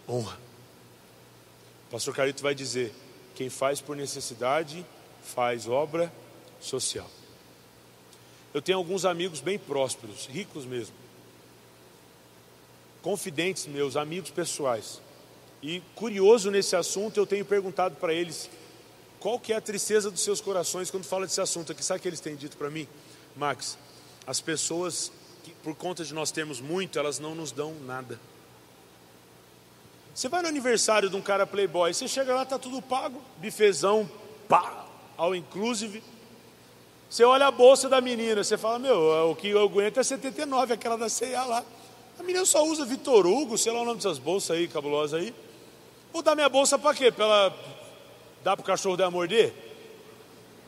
honra. 0.09 0.37
O 1.87 1.91
pastor 1.91 2.13
Carito 2.13 2.43
vai 2.43 2.53
dizer: 2.53 2.93
quem 3.35 3.49
faz 3.49 3.81
por 3.81 3.95
necessidade 3.95 4.85
faz 5.23 5.67
obra 5.67 6.11
social. 6.59 7.09
Eu 8.53 8.61
tenho 8.61 8.77
alguns 8.77 9.05
amigos 9.05 9.39
bem 9.39 9.57
prósperos, 9.57 10.25
ricos 10.25 10.65
mesmo, 10.65 10.95
confidentes 13.01 13.65
meus, 13.65 13.95
amigos 13.95 14.29
pessoais. 14.29 15.01
E 15.63 15.81
curioso 15.95 16.51
nesse 16.51 16.75
assunto, 16.75 17.17
eu 17.17 17.25
tenho 17.25 17.45
perguntado 17.45 17.95
para 17.95 18.13
eles 18.13 18.49
qual 19.19 19.39
que 19.39 19.53
é 19.53 19.55
a 19.55 19.61
tristeza 19.61 20.09
dos 20.09 20.21
seus 20.21 20.41
corações 20.41 20.89
quando 20.89 21.05
fala 21.05 21.25
desse 21.25 21.39
assunto 21.39 21.71
aqui. 21.71 21.85
Sabe 21.85 21.99
o 21.99 22.01
que 22.01 22.09
eles 22.09 22.19
têm 22.19 22.35
dito 22.35 22.57
para 22.57 22.69
mim? 22.69 22.87
Max, 23.35 23.77
as 24.25 24.41
pessoas, 24.41 25.11
que, 25.43 25.51
por 25.63 25.75
conta 25.75 26.03
de 26.03 26.13
nós 26.13 26.31
termos 26.31 26.59
muito, 26.59 26.97
elas 26.97 27.19
não 27.19 27.35
nos 27.35 27.51
dão 27.51 27.73
nada. 27.85 28.19
Você 30.13 30.27
vai 30.27 30.41
no 30.41 30.47
aniversário 30.47 31.09
de 31.09 31.15
um 31.15 31.21
cara 31.21 31.47
playboy, 31.47 31.93
você 31.93 32.07
chega 32.07 32.35
lá, 32.35 32.45
tá 32.45 32.59
tudo 32.59 32.81
pago, 32.81 33.21
bifezão, 33.37 34.09
pá, 34.47 34.85
ao 35.17 35.33
inclusive. 35.33 36.03
Você 37.09 37.23
olha 37.23 37.47
a 37.47 37.51
bolsa 37.51 37.89
da 37.89 38.01
menina, 38.01 38.43
você 38.43 38.57
fala, 38.57 38.79
meu, 38.79 39.29
o 39.29 39.35
que 39.35 39.49
eu 39.49 39.61
aguento 39.61 39.99
é 39.99 40.03
79, 40.03 40.73
aquela 40.73 40.97
da 40.97 41.09
C&A 41.09 41.43
lá. 41.45 41.63
A 42.19 42.23
menina 42.23 42.45
só 42.45 42.63
usa 42.65 42.85
Vitor 42.85 43.25
Hugo, 43.25 43.57
sei 43.57 43.71
lá 43.71 43.81
o 43.81 43.85
nome 43.85 43.97
dessas 43.97 44.17
bolsas 44.17 44.57
aí, 44.57 44.67
cabulosas 44.67 45.19
aí. 45.19 45.33
Vou 46.11 46.21
dar 46.21 46.35
minha 46.35 46.49
bolsa 46.49 46.77
para 46.77 46.95
quê? 46.95 47.11
Para 47.11 47.25
ela 47.25 47.57
dar 48.43 48.57
para 48.57 48.63
o 48.63 48.65
cachorro 48.65 48.97
dela 48.97 49.09
morder? 49.09 49.70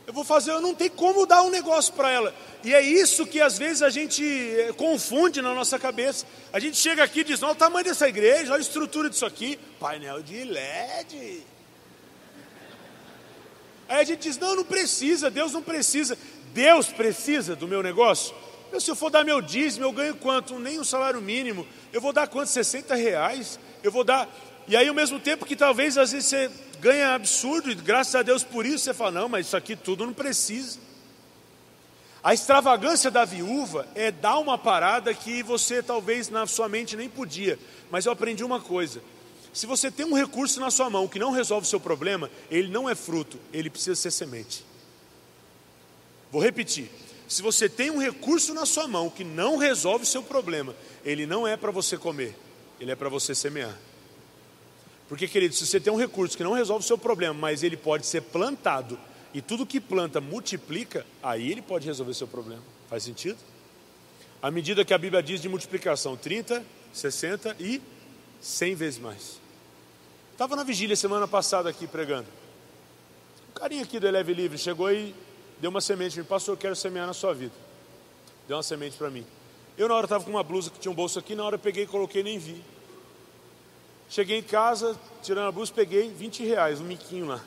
Eu 0.05 0.13
vou 0.13 0.23
fazer, 0.25 0.51
eu 0.51 0.61
não 0.61 0.75
tem 0.75 0.89
como 0.89 1.25
dar 1.25 1.43
um 1.43 1.49
negócio 1.49 1.93
para 1.93 2.11
ela. 2.11 2.35
E 2.63 2.73
é 2.73 2.81
isso 2.81 3.25
que 3.25 3.39
às 3.39 3.57
vezes 3.57 3.81
a 3.81 3.89
gente 3.89 4.23
eh, 4.23 4.73
confunde 4.73 5.41
na 5.41 5.53
nossa 5.53 5.79
cabeça. 5.79 6.25
A 6.51 6.59
gente 6.59 6.77
chega 6.77 7.03
aqui 7.03 7.21
e 7.21 7.23
diz: 7.23 7.41
olha 7.41 7.53
o 7.53 7.55
tamanho 7.55 7.85
dessa 7.85 8.07
igreja, 8.07 8.51
olha 8.51 8.59
a 8.59 8.61
estrutura 8.61 9.09
disso 9.09 9.25
aqui, 9.25 9.57
painel 9.79 10.21
de 10.21 10.43
LED. 10.43 11.43
Aí 13.87 14.01
a 14.01 14.03
gente 14.03 14.23
diz: 14.23 14.37
não, 14.37 14.55
não 14.57 14.65
precisa, 14.65 15.29
Deus 15.29 15.53
não 15.53 15.61
precisa. 15.61 16.17
Deus 16.53 16.87
precisa 16.87 17.55
do 17.55 17.67
meu 17.67 17.81
negócio? 17.81 18.35
Eu, 18.71 18.81
se 18.81 18.91
eu 18.91 18.95
for 18.95 19.09
dar 19.09 19.23
meu 19.23 19.41
dízimo, 19.41 19.85
eu 19.85 19.91
ganho 19.91 20.15
quanto? 20.15 20.59
Nem 20.59 20.79
um 20.79 20.83
salário 20.83 21.21
mínimo. 21.21 21.65
Eu 21.93 22.01
vou 22.01 22.11
dar 22.11 22.27
quanto? 22.27 22.49
60 22.49 22.93
reais? 22.95 23.59
Eu 23.81 23.91
vou 23.91 24.03
dar. 24.03 24.27
E 24.67 24.75
aí, 24.75 24.87
ao 24.87 24.95
mesmo 24.95 25.19
tempo 25.19 25.45
que 25.45 25.55
talvez 25.55 25.97
às 25.97 26.11
vezes 26.11 26.27
você 26.29 26.51
ganha 26.83 27.15
absurdo, 27.15 27.71
e 27.71 27.75
graças 27.75 28.13
a 28.13 28.21
Deus 28.21 28.43
por 28.43 28.65
isso, 28.65 28.83
você 28.83 28.93
fala: 28.93 29.11
não, 29.11 29.29
mas 29.29 29.47
isso 29.47 29.55
aqui 29.55 29.73
tudo 29.73 30.05
não 30.05 30.13
precisa. 30.13 30.77
A 32.21 32.33
extravagância 32.33 33.09
da 33.09 33.23
viúva 33.23 33.87
é 33.95 34.11
dar 34.11 34.37
uma 34.37 34.57
parada 34.57 35.13
que 35.13 35.41
você 35.41 35.81
talvez 35.81 36.29
na 36.29 36.45
sua 36.45 36.67
mente 36.67 36.97
nem 36.97 37.09
podia. 37.09 37.57
Mas 37.89 38.05
eu 38.05 38.11
aprendi 38.11 38.43
uma 38.43 38.59
coisa: 38.59 39.01
se 39.53 39.65
você 39.65 39.89
tem 39.89 40.05
um 40.05 40.13
recurso 40.13 40.59
na 40.59 40.69
sua 40.69 40.89
mão 40.89 41.07
que 41.07 41.17
não 41.17 41.31
resolve 41.31 41.65
o 41.65 41.69
seu 41.69 41.79
problema, 41.79 42.29
ele 42.51 42.67
não 42.67 42.89
é 42.89 42.95
fruto, 42.95 43.39
ele 43.53 43.69
precisa 43.69 43.95
ser 43.95 44.11
semente. 44.11 44.65
Vou 46.29 46.41
repetir: 46.41 46.91
se 47.29 47.41
você 47.41 47.69
tem 47.69 47.91
um 47.91 47.97
recurso 47.97 48.53
na 48.53 48.65
sua 48.65 48.89
mão 48.89 49.09
que 49.09 49.23
não 49.23 49.55
resolve 49.55 50.03
o 50.03 50.07
seu 50.07 50.21
problema, 50.21 50.75
ele 51.05 51.25
não 51.25 51.47
é 51.47 51.55
para 51.55 51.71
você 51.71 51.97
comer, 51.97 52.35
ele 52.77 52.91
é 52.91 52.95
para 52.95 53.07
você 53.07 53.33
semear. 53.33 53.77
Porque, 55.07 55.27
querido, 55.27 55.53
se 55.53 55.65
você 55.65 55.79
tem 55.79 55.91
um 55.91 55.97
recurso 55.97 56.35
que 56.35 56.43
não 56.43 56.53
resolve 56.53 56.83
o 56.83 56.87
seu 56.87 56.97
problema, 56.97 57.33
mas 57.33 57.63
ele 57.63 57.77
pode 57.77 58.05
ser 58.05 58.21
plantado 58.21 58.97
e 59.33 59.41
tudo 59.41 59.65
que 59.65 59.79
planta 59.79 60.21
multiplica, 60.21 61.05
aí 61.21 61.51
ele 61.51 61.61
pode 61.61 61.85
resolver 61.85 62.11
o 62.11 62.15
seu 62.15 62.27
problema. 62.27 62.61
Faz 62.89 63.03
sentido? 63.03 63.37
À 64.41 64.51
medida 64.51 64.85
que 64.85 64.93
a 64.93 64.97
Bíblia 64.97 65.23
diz 65.23 65.41
de 65.41 65.49
multiplicação, 65.49 66.15
30, 66.15 66.63
60 66.91 67.55
e 67.59 67.81
100 68.41 68.75
vezes 68.75 68.99
mais. 68.99 69.39
Estava 70.31 70.55
na 70.55 70.63
vigília 70.63 70.95
semana 70.95 71.27
passada 71.27 71.69
aqui 71.69 71.87
pregando. 71.87 72.27
Um 73.49 73.53
carinha 73.53 73.83
aqui 73.83 73.99
do 73.99 74.07
Eleve 74.07 74.33
Livre 74.33 74.57
chegou 74.57 74.91
e 74.91 75.15
deu 75.59 75.69
uma 75.69 75.79
semente, 75.79 76.17
me 76.17 76.25
passou, 76.25 76.53
eu 76.53 76.57
quero 76.57 76.75
semear 76.75 77.07
na 77.07 77.13
sua 77.13 77.33
vida. 77.33 77.53
Deu 78.47 78.57
uma 78.57 78.63
semente 78.63 78.97
para 78.97 79.09
mim. 79.09 79.25
Eu 79.77 79.87
na 79.87 79.95
hora 79.95 80.05
estava 80.05 80.23
com 80.23 80.29
uma 80.29 80.43
blusa 80.43 80.69
que 80.69 80.79
tinha 80.79 80.91
um 80.91 80.95
bolso 80.95 81.17
aqui, 81.17 81.35
na 81.35 81.43
hora 81.43 81.55
eu 81.55 81.59
peguei 81.59 81.85
e 81.85 81.87
coloquei 81.87 82.21
nem 82.21 82.37
vi. 82.37 82.61
Cheguei 84.13 84.37
em 84.37 84.43
casa, 84.43 84.95
tirando 85.23 85.47
a 85.47 85.51
blusa, 85.51 85.73
peguei 85.73 86.07
20 86.07 86.45
reais, 86.45 86.79
um 86.79 86.83
miquinho 86.83 87.25
lá. 87.25 87.43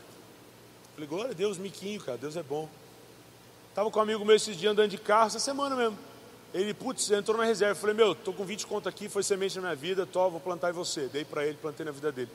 Falei, 0.94 1.08
glória 1.08 1.30
a 1.30 1.32
Deus, 1.32 1.58
miquinho, 1.58 2.00
cara, 2.00 2.18
Deus 2.18 2.36
é 2.36 2.42
bom. 2.42 2.68
Estava 3.68 3.88
com 3.88 4.00
um 4.00 4.02
amigo 4.02 4.24
meu 4.24 4.34
esses 4.34 4.56
dias 4.56 4.72
andando 4.72 4.90
de 4.90 4.98
carro, 4.98 5.28
essa 5.28 5.38
semana 5.38 5.76
mesmo. 5.76 5.96
Ele, 6.52 6.74
putz, 6.74 7.08
entrou 7.12 7.38
na 7.38 7.44
reserva. 7.44 7.76
Falei, 7.76 7.94
meu, 7.94 8.16
tô 8.16 8.32
com 8.32 8.44
20 8.44 8.66
conto 8.66 8.88
aqui, 8.88 9.08
foi 9.08 9.22
semente 9.22 9.54
na 9.54 9.62
minha 9.62 9.76
vida, 9.76 10.04
tô, 10.06 10.28
vou 10.28 10.40
plantar 10.40 10.70
em 10.70 10.72
você. 10.72 11.06
Dei 11.06 11.24
para 11.24 11.46
ele, 11.46 11.56
plantei 11.56 11.86
na 11.86 11.92
vida 11.92 12.10
dele. 12.10 12.32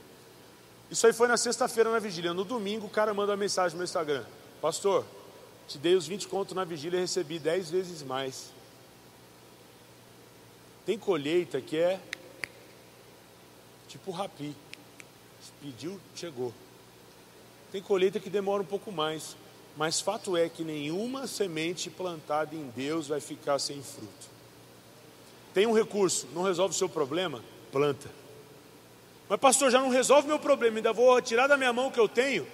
Isso 0.90 1.06
aí 1.06 1.12
foi 1.12 1.28
na 1.28 1.36
sexta-feira 1.36 1.92
na 1.92 2.00
vigília. 2.00 2.34
No 2.34 2.46
domingo, 2.46 2.88
o 2.88 2.90
cara 2.90 3.14
manda 3.14 3.34
uma 3.34 3.38
mensagem 3.38 3.72
no 3.72 3.80
meu 3.80 3.84
Instagram: 3.84 4.24
Pastor, 4.62 5.04
te 5.68 5.78
dei 5.78 5.94
os 5.94 6.08
20 6.08 6.30
contos 6.30 6.56
na 6.56 6.64
vigília 6.64 6.96
e 6.96 7.02
recebi 7.02 7.38
10 7.38 7.70
vezes 7.70 8.02
mais. 8.02 8.54
Tem 10.86 10.98
colheita 10.98 11.60
que 11.60 11.76
é 11.76 12.00
tipo 13.92 14.12
rapi. 14.12 14.56
Pediu, 15.62 16.00
chegou. 16.16 16.54
Tem 17.72 17.82
colheita 17.82 18.20
que 18.20 18.30
demora 18.30 18.64
um 18.64 18.66
pouco 18.66 18.92
mais. 18.92 19.36
Mas 19.76 20.02
fato 20.02 20.36
é 20.36 20.50
que 20.50 20.64
nenhuma 20.64 21.28
semente 21.28 21.90
plantada 21.90 22.56
em 22.56 22.70
Deus 22.76 23.08
vai 23.08 23.20
ficar 23.20 23.60
sem 23.60 23.82
fruto. 23.82 24.30
Tem 25.54 25.66
um 25.66 25.74
recurso, 25.74 26.28
não 26.34 26.44
resolve 26.44 26.74
o 26.74 26.78
seu 26.78 26.90
problema? 26.90 27.44
Planta. 27.72 28.10
Mas 29.28 29.40
pastor, 29.40 29.72
já 29.72 29.80
não 29.80 29.90
resolve 29.90 30.28
meu 30.28 30.40
problema, 30.40 30.78
ainda 30.78 30.94
vou 30.94 31.22
tirar 31.22 31.48
da 31.48 31.58
minha 31.58 31.72
mão 31.72 31.88
o 31.88 31.92
que 31.92 32.00
eu 32.00 32.08
tenho? 32.08 32.46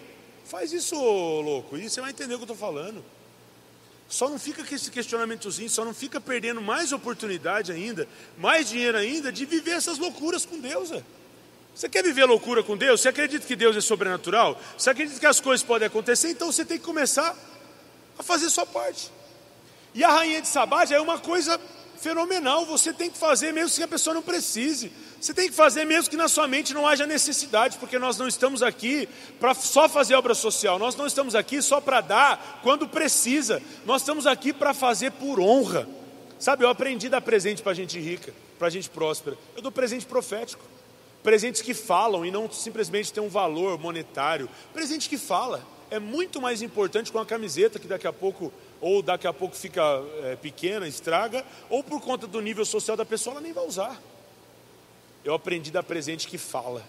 Faz 0.46 0.72
isso, 0.72 0.96
louco, 0.96 1.76
e 1.78 1.90
você 1.90 2.00
vai 2.00 2.12
entender 2.12 2.36
o 2.36 2.38
que 2.38 2.44
eu 2.44 2.54
estou 2.54 2.58
falando. 2.58 3.04
Só 4.08 4.30
não 4.30 4.40
fica 4.40 4.64
com 4.64 4.74
esse 4.74 4.90
questionamentozinho, 4.90 5.70
só 5.70 5.84
não 5.84 5.94
fica 5.94 6.22
perdendo 6.22 6.62
mais 6.62 6.92
oportunidade 6.92 7.72
ainda, 7.72 8.08
mais 8.38 8.70
dinheiro 8.70 8.98
ainda, 8.98 9.32
de 9.32 9.46
viver 9.46 9.72
essas 9.72 9.98
loucuras 9.98 10.46
com 10.46 10.60
Deus. 10.60 10.92
É. 10.92 11.04
Você 11.78 11.88
quer 11.88 12.04
viver 12.04 12.26
loucura 12.26 12.64
com 12.64 12.76
Deus? 12.76 13.02
Você 13.02 13.10
acredita 13.10 13.46
que 13.46 13.56
Deus 13.56 13.78
é 13.78 13.82
sobrenatural? 13.82 14.60
Você 14.76 14.90
acredita 14.90 15.20
que 15.20 15.28
as 15.28 15.40
coisas 15.40 15.64
podem 15.64 15.86
acontecer? 15.86 16.32
Então 16.32 16.52
você 16.52 16.66
tem 16.66 16.80
que 16.80 16.84
começar 16.84 17.38
a 18.18 18.24
fazer 18.24 18.50
sua 18.50 18.66
parte. 18.66 19.12
E 19.94 20.04
a 20.04 20.10
rainha 20.10 20.42
de 20.42 20.48
Sabá 20.48 20.86
já 20.86 20.96
é 20.96 21.00
uma 21.00 21.20
coisa 21.20 21.62
fenomenal. 22.00 22.66
Você 22.66 22.92
tem 22.92 23.12
que 23.12 23.18
fazer 23.20 23.52
mesmo 23.54 23.76
que 23.76 23.84
a 23.84 23.88
pessoa 23.88 24.16
não 24.16 24.24
precise. 24.24 24.92
Você 25.22 25.36
tem 25.36 25.50
que 25.50 25.54
fazer 25.54 25.86
mesmo 25.86 26.10
que 26.10 26.18
na 26.18 26.28
sua 26.28 26.48
mente 26.48 26.74
não 26.74 26.88
haja 26.88 27.06
necessidade, 27.06 27.78
porque 27.78 28.00
nós 28.00 28.18
não 28.18 28.28
estamos 28.28 28.64
aqui 28.64 29.08
para 29.40 29.54
só 29.54 29.88
fazer 29.88 30.16
obra 30.16 30.34
social, 30.34 30.80
nós 30.80 30.96
não 30.96 31.06
estamos 31.06 31.36
aqui 31.36 31.62
só 31.62 31.80
para 31.80 32.02
dar 32.02 32.60
quando 32.64 32.88
precisa, 32.88 33.62
nós 33.86 34.02
estamos 34.02 34.26
aqui 34.26 34.52
para 34.52 34.74
fazer 34.74 35.12
por 35.12 35.40
honra. 35.40 35.88
Sabe, 36.40 36.64
eu 36.64 36.70
aprendi 36.70 37.06
a 37.06 37.12
dar 37.12 37.22
presente 37.22 37.62
para 37.62 37.76
gente 37.76 38.00
rica, 38.00 38.34
para 38.58 38.68
gente 38.68 38.90
próspera. 38.90 39.38
Eu 39.56 39.62
dou 39.62 39.72
presente 39.72 40.08
profético, 40.08 40.64
presentes 41.24 41.62
que 41.62 41.74
falam 41.74 42.26
e 42.26 42.32
não 42.32 42.50
simplesmente 42.52 43.12
tem 43.12 43.22
um 43.22 43.30
valor 43.30 43.78
monetário. 43.80 44.50
Presente 44.74 45.10
que 45.10 45.18
fala 45.18 45.64
é 45.90 46.00
muito 46.00 46.42
mais 46.42 46.62
importante 46.62 47.12
com 47.12 47.20
a 47.20 47.26
camiseta 47.26 47.80
que 47.80 47.88
daqui 47.88 48.08
a 48.08 48.14
pouco 48.14 48.52
ou 48.80 49.02
daqui 49.02 49.26
a 49.26 49.34
pouco 49.34 49.56
fica 49.56 49.82
é, 50.24 50.36
pequena, 50.36 50.88
estraga, 50.88 51.44
ou 51.70 51.84
por 51.84 52.00
conta 52.00 52.28
do 52.28 52.40
nível 52.42 52.64
social 52.64 52.96
da 52.96 53.06
pessoa 53.06 53.36
ela 53.36 53.42
nem 53.42 53.54
vai 53.54 53.66
usar 53.66 54.00
eu 55.28 55.34
aprendi 55.34 55.72
da 55.72 55.84
presente 55.84 56.26
que 56.26 56.38
fala. 56.38 56.82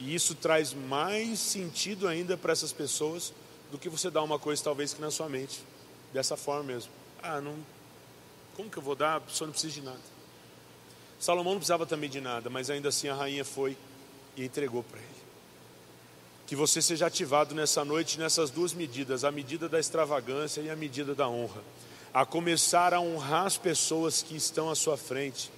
E 0.00 0.14
isso 0.14 0.34
traz 0.34 0.72
mais 0.72 1.38
sentido 1.38 2.08
ainda 2.08 2.34
para 2.34 2.50
essas 2.50 2.72
pessoas 2.72 3.32
do 3.70 3.78
que 3.78 3.90
você 3.90 4.10
dar 4.10 4.22
uma 4.22 4.38
coisa 4.38 4.64
talvez 4.64 4.94
que 4.94 5.02
na 5.02 5.10
sua 5.10 5.28
mente. 5.28 5.62
Dessa 6.14 6.34
forma 6.34 6.62
mesmo. 6.62 6.90
Ah, 7.22 7.40
não. 7.42 7.54
Como 8.54 8.70
que 8.70 8.78
eu 8.78 8.82
vou 8.82 8.94
dar? 8.94 9.16
A 9.16 9.20
pessoa 9.20 9.46
não 9.46 9.52
precisa 9.52 9.74
de 9.74 9.82
nada. 9.82 10.15
Salomão 11.18 11.54
não 11.54 11.60
precisava 11.60 11.86
também 11.86 12.10
de 12.10 12.20
nada, 12.20 12.50
mas 12.50 12.70
ainda 12.70 12.88
assim 12.90 13.08
a 13.08 13.14
rainha 13.14 13.44
foi 13.44 13.76
e 14.36 14.44
entregou 14.44 14.82
para 14.82 14.98
ele. 14.98 15.08
Que 16.46 16.54
você 16.54 16.80
seja 16.80 17.06
ativado 17.06 17.54
nessa 17.54 17.84
noite 17.84 18.18
nessas 18.18 18.50
duas 18.50 18.72
medidas, 18.72 19.24
a 19.24 19.32
medida 19.32 19.68
da 19.68 19.80
extravagância 19.80 20.60
e 20.60 20.70
a 20.70 20.76
medida 20.76 21.14
da 21.14 21.28
honra. 21.28 21.62
A 22.14 22.24
começar 22.24 22.94
a 22.94 23.00
honrar 23.00 23.46
as 23.46 23.56
pessoas 23.56 24.22
que 24.22 24.36
estão 24.36 24.70
à 24.70 24.74
sua 24.74 24.96
frente 24.96 25.50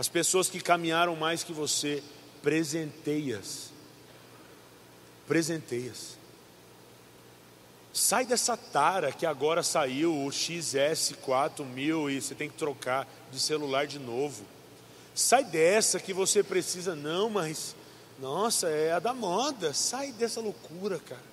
as 0.00 0.08
pessoas 0.08 0.48
que 0.48 0.62
caminharam 0.62 1.14
mais 1.14 1.44
que 1.44 1.52
você, 1.52 2.02
presenteias. 2.42 3.70
Presenteias. 5.28 6.16
Sai 7.92 8.24
dessa 8.24 8.56
tara 8.56 9.12
que 9.12 9.26
agora 9.26 9.62
saiu 9.62 10.24
o 10.24 10.30
XS4000 10.30 12.12
e 12.12 12.20
você 12.22 12.34
tem 12.34 12.48
que 12.48 12.56
trocar 12.56 13.06
de 13.30 13.38
celular 13.38 13.86
de 13.86 13.98
novo. 13.98 14.42
Sai 15.20 15.44
dessa 15.44 16.00
que 16.00 16.14
você 16.14 16.42
precisa, 16.42 16.94
não, 16.94 17.28
mas 17.28 17.76
nossa, 18.18 18.70
é 18.70 18.92
a 18.92 18.98
da 18.98 19.12
moda. 19.12 19.74
Sai 19.74 20.12
dessa 20.12 20.40
loucura, 20.40 20.98
cara. 20.98 21.30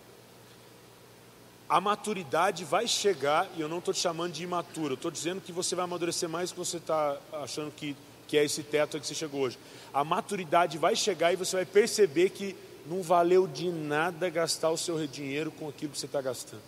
A 1.69 1.79
maturidade 1.79 2.65
vai 2.65 2.85
chegar, 2.85 3.49
e 3.55 3.61
eu 3.61 3.69
não 3.69 3.79
estou 3.79 3.93
te 3.93 4.01
chamando 4.01 4.33
de 4.33 4.43
imaturo, 4.43 4.93
eu 4.93 4.95
estou 4.95 5.09
dizendo 5.09 5.39
que 5.39 5.53
você 5.53 5.73
vai 5.73 5.85
amadurecer 5.85 6.27
mais 6.27 6.49
do 6.49 6.53
que 6.53 6.59
você 6.59 6.77
está 6.77 7.17
achando 7.31 7.71
que 7.71 7.95
que 8.27 8.37
é 8.37 8.43
esse 8.43 8.61
teto 8.61 8.99
que 8.99 9.07
você 9.07 9.15
chegou 9.15 9.39
hoje. 9.39 9.57
A 9.93 10.03
maturidade 10.03 10.77
vai 10.77 10.93
chegar 10.93 11.31
e 11.31 11.37
você 11.37 11.55
vai 11.55 11.65
perceber 11.65 12.31
que 12.31 12.57
não 12.85 13.01
valeu 13.01 13.47
de 13.47 13.69
nada 13.69 14.29
gastar 14.29 14.69
o 14.69 14.77
seu 14.77 15.07
dinheiro 15.07 15.49
com 15.49 15.69
aquilo 15.69 15.93
que 15.93 15.97
você 15.97 16.07
está 16.07 16.21
gastando. 16.21 16.61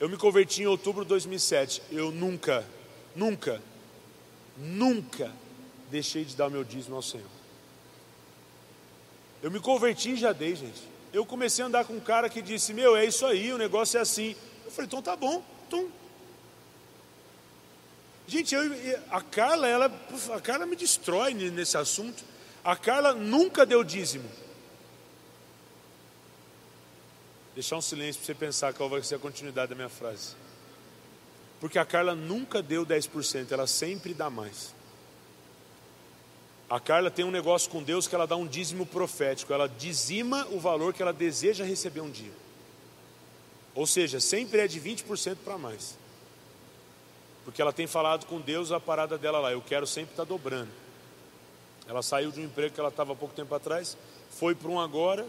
Eu 0.00 0.08
me 0.08 0.16
converti 0.16 0.62
em 0.62 0.66
outubro 0.66 1.04
de 1.04 1.10
2007. 1.10 1.80
Eu 1.92 2.10
nunca, 2.10 2.66
nunca, 3.14 3.62
nunca 4.58 5.30
deixei 5.92 6.24
de 6.24 6.34
dar 6.34 6.48
o 6.48 6.50
meu 6.50 6.64
dízimo 6.64 6.96
ao 6.96 7.02
Senhor. 7.02 7.28
Eu 9.42 9.50
me 9.50 9.60
converti 9.60 10.12
e 10.12 10.16
já 10.16 10.32
dei, 10.32 10.56
gente. 10.56 10.80
Eu 11.12 11.26
comecei 11.26 11.62
a 11.62 11.68
andar 11.68 11.84
com 11.84 11.92
um 11.92 12.00
cara 12.00 12.28
que 12.28 12.40
disse: 12.40 12.72
Meu, 12.72 12.96
é 12.96 13.04
isso 13.04 13.26
aí, 13.26 13.52
o 13.52 13.58
negócio 13.58 13.98
é 13.98 14.00
assim. 14.00 14.34
Eu 14.64 14.70
falei: 14.70 14.86
Então 14.86 15.02
tá 15.02 15.14
bom, 15.14 15.44
então 15.68 15.88
Gente, 18.26 18.54
eu, 18.54 18.62
a 19.10 19.20
Carla, 19.20 19.68
ela, 19.68 19.92
a 20.34 20.40
Carla 20.40 20.64
me 20.64 20.76
destrói 20.76 21.34
nesse 21.34 21.76
assunto. 21.76 22.24
A 22.64 22.74
Carla 22.74 23.12
nunca 23.12 23.66
deu 23.66 23.84
dízimo. 23.84 24.28
Deixar 27.54 27.76
um 27.76 27.82
silêncio 27.82 28.20
para 28.20 28.26
você 28.26 28.34
pensar 28.34 28.72
qual 28.72 28.88
vai 28.88 29.02
ser 29.02 29.16
a 29.16 29.18
continuidade 29.18 29.70
da 29.70 29.74
minha 29.74 29.88
frase. 29.88 30.34
Porque 31.60 31.78
a 31.78 31.84
Carla 31.84 32.14
nunca 32.14 32.62
deu 32.62 32.86
10%, 32.86 33.50
ela 33.50 33.66
sempre 33.66 34.14
dá 34.14 34.30
mais. 34.30 34.74
A 36.72 36.80
Carla 36.80 37.10
tem 37.10 37.22
um 37.22 37.30
negócio 37.30 37.70
com 37.70 37.82
Deus 37.82 38.08
que 38.08 38.14
ela 38.14 38.26
dá 38.26 38.34
um 38.34 38.46
dízimo 38.46 38.86
profético, 38.86 39.52
ela 39.52 39.68
dizima 39.68 40.46
o 40.50 40.58
valor 40.58 40.94
que 40.94 41.02
ela 41.02 41.12
deseja 41.12 41.66
receber 41.66 42.00
um 42.00 42.10
dia. 42.10 42.32
Ou 43.74 43.86
seja, 43.86 44.18
sempre 44.20 44.58
é 44.60 44.66
de 44.66 44.80
20% 44.80 45.36
para 45.44 45.58
mais. 45.58 45.98
Porque 47.44 47.60
ela 47.60 47.74
tem 47.74 47.86
falado 47.86 48.24
com 48.24 48.40
Deus 48.40 48.72
a 48.72 48.80
parada 48.80 49.18
dela 49.18 49.38
lá. 49.38 49.52
Eu 49.52 49.60
quero 49.60 49.86
sempre 49.86 50.12
estar 50.12 50.24
tá 50.24 50.28
dobrando. 50.30 50.70
Ela 51.86 52.02
saiu 52.02 52.30
de 52.30 52.40
um 52.40 52.44
emprego 52.44 52.72
que 52.72 52.80
ela 52.80 52.88
estava 52.88 53.12
há 53.12 53.16
pouco 53.16 53.34
tempo 53.34 53.54
atrás, 53.54 53.94
foi 54.30 54.54
para 54.54 54.70
um 54.70 54.80
agora. 54.80 55.26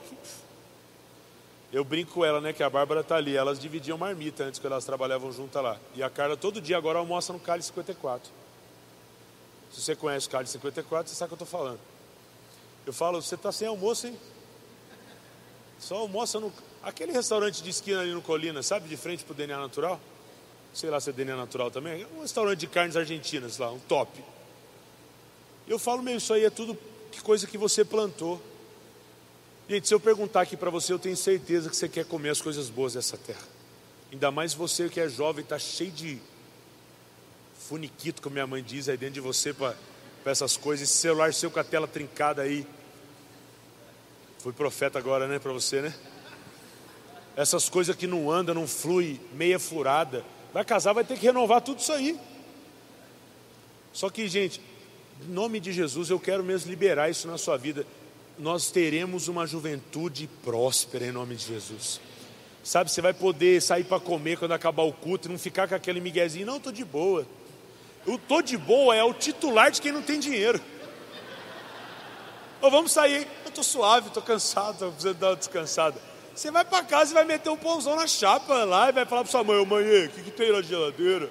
Eu 1.74 1.84
brinco 1.84 2.14
com 2.14 2.24
ela, 2.24 2.40
né, 2.40 2.54
que 2.54 2.64
a 2.64 2.70
Bárbara 2.70 3.04
tá 3.04 3.18
ali. 3.18 3.36
Elas 3.36 3.60
dividiam 3.60 3.98
marmita 3.98 4.46
antes, 4.46 4.62
quando 4.62 4.72
elas 4.72 4.86
trabalhavam 4.86 5.30
juntas 5.34 5.62
lá. 5.62 5.78
E 5.94 6.02
a 6.04 6.10
Carla 6.10 6.38
todo 6.38 6.62
dia 6.62 6.78
agora 6.78 7.00
almoça 7.00 7.34
no 7.34 7.40
Cali 7.40 7.62
54. 7.62 8.32
Se 9.74 9.82
você 9.82 9.96
conhece 9.96 10.28
o 10.28 10.30
Cali 10.30 10.48
54, 10.48 11.10
você 11.10 11.16
sabe 11.16 11.34
o 11.34 11.36
que 11.36 11.42
eu 11.42 11.46
estou 11.46 11.60
falando. 11.60 11.80
Eu 12.86 12.94
falo, 12.94 13.22
você 13.22 13.34
está 13.34 13.52
sem 13.52 13.68
almoço, 13.68 14.08
hein? 14.08 14.18
Só 15.80 15.96
almoça 15.96 16.40
no. 16.40 16.54
Aquele 16.84 17.12
restaurante 17.12 17.64
de 17.64 17.70
esquina 17.70 18.02
ali 18.02 18.12
no 18.12 18.22
Colina, 18.22 18.62
sabe? 18.62 18.88
De 18.88 18.96
frente 18.96 19.24
pro 19.24 19.34
DNA 19.34 19.58
Natural? 19.58 20.00
Sei 20.74 20.90
lá 20.90 21.00
se 21.00 21.10
é 21.10 21.14
DNA 21.14 21.36
Natural 21.36 21.72
também. 21.72 22.04
É 22.04 22.08
um 22.16 22.22
restaurante 22.22 22.60
de 22.60 22.68
carnes 22.68 22.96
argentinas 22.96 23.58
lá, 23.58 23.72
um 23.72 23.80
top. 23.80 24.24
Eu 25.68 25.80
falo 25.80 26.04
mesmo, 26.04 26.20
isso 26.20 26.34
aí 26.34 26.46
é 26.46 26.50
tudo 26.50 26.78
que 27.12 27.22
coisa 27.22 27.48
que 27.48 27.58
você 27.58 27.84
plantou. 27.84 28.40
Gente, 29.68 29.88
se 29.88 29.94
eu 29.94 30.00
perguntar 30.00 30.42
aqui 30.42 30.58
para 30.58 30.70
você, 30.70 30.94
eu 30.94 31.00
tenho 31.00 31.16
certeza 31.16 31.70
que 31.70 31.76
você 31.76 31.88
quer 31.88 32.06
comer 32.06 32.30
as 32.30 32.42
coisas 32.42 32.70
boas 32.70 32.94
dessa 32.94 33.18
terra. 33.18 33.48
Ainda 34.12 34.30
mais 34.30 34.54
você 34.54 34.90
que 34.90 35.00
é 35.00 35.08
jovem, 35.08 35.42
está 35.42 35.58
cheio 35.58 35.92
de 35.92 36.20
funiquito, 37.68 38.22
como 38.22 38.34
minha 38.34 38.48
mãe 38.48 38.64
diz, 38.64 38.90
aí 38.90 38.98
dentro 38.98 39.16
de 39.16 39.20
você 39.22 39.54
para 39.54 39.76
essas 40.26 40.58
coisas. 40.58 40.90
Esse 40.90 40.98
celular 40.98 41.34
seu 41.34 41.50
com 41.50 41.60
a 41.60 41.64
tela 41.64 41.88
trincada 41.88 42.42
aí. 42.42 42.66
Fui 44.40 44.54
profeta 44.54 45.00
agora, 45.00 45.28
né, 45.28 45.40
para 45.40 45.52
você, 45.52 45.82
né? 45.82 45.94
Essas 47.36 47.70
coisas 47.70 47.96
que 47.96 48.06
não 48.06 48.30
anda, 48.30 48.54
não 48.54 48.68
flui, 48.68 49.20
meia 49.34 49.58
furada. 49.58 50.24
Vai 50.54 50.64
casar, 50.64 50.94
vai 50.94 51.04
ter 51.04 51.18
que 51.18 51.26
renovar 51.26 51.62
tudo 51.62 51.80
isso 51.80 51.92
aí. 51.92 52.20
Só 53.92 54.10
que, 54.10 54.28
gente, 54.28 54.62
em 55.22 55.32
nome 55.32 55.60
de 55.60 55.72
Jesus, 55.72 56.10
eu 56.10 56.20
quero 56.20 56.44
mesmo 56.44 56.70
liberar 56.70 57.10
isso 57.10 57.28
na 57.28 57.38
sua 57.38 57.58
vida 57.58 57.86
nós 58.38 58.72
teremos 58.72 59.28
uma 59.28 59.46
juventude 59.46 60.28
próspera 60.44 61.06
em 61.06 61.12
nome 61.12 61.36
de 61.36 61.46
Jesus. 61.46 62.00
Sabe, 62.64 62.90
você 62.90 63.02
vai 63.02 63.14
poder 63.14 63.62
sair 63.62 63.84
para 63.84 64.00
comer 64.00 64.38
quando 64.38 64.54
acabar 64.54 64.84
o 64.84 64.94
culto 64.94 65.28
e 65.28 65.32
não 65.32 65.38
ficar 65.38 65.68
com 65.68 65.76
aquele 65.76 66.00
miguezinho, 66.00 66.46
não, 66.46 66.58
estou 66.58 66.72
de 66.72 66.84
boa. 66.84 67.28
O 68.06 68.18
tô 68.18 68.42
de 68.42 68.58
boa 68.58 68.96
é 68.96 69.04
o 69.04 69.14
titular 69.14 69.72
de 69.72 69.82
quem 69.82 69.92
não 69.92 70.02
tem 70.02 70.20
dinheiro. 70.20 70.60
Ou 72.62 72.72
vamos 72.72 72.92
sair, 72.92 73.28
eu 73.44 73.50
estou 73.50 73.64
suave, 73.64 74.08
estou 74.08 74.24
cansado, 74.24 74.74
estou 74.74 74.92
precisando 74.92 75.18
dar 75.18 75.30
uma 75.30 75.36
descansada. 75.36 76.00
Você 76.34 76.50
vai 76.50 76.66
para 76.66 76.84
casa 76.84 77.12
e 77.12 77.14
vai 77.14 77.24
meter 77.24 77.50
um 77.50 77.58
pãozão 77.58 77.96
na 77.96 78.08
chapa 78.08 78.64
lá 78.64 78.90
e 78.90 78.92
vai 78.92 79.06
falar 79.06 79.22
para 79.24 79.32
sua 79.32 79.44
mãe, 79.44 79.66
mãe, 79.66 80.06
o 80.06 80.10
que, 80.10 80.24
que 80.24 80.32
tem 80.32 80.52
na 80.52 80.62
geladeira? 80.62 81.30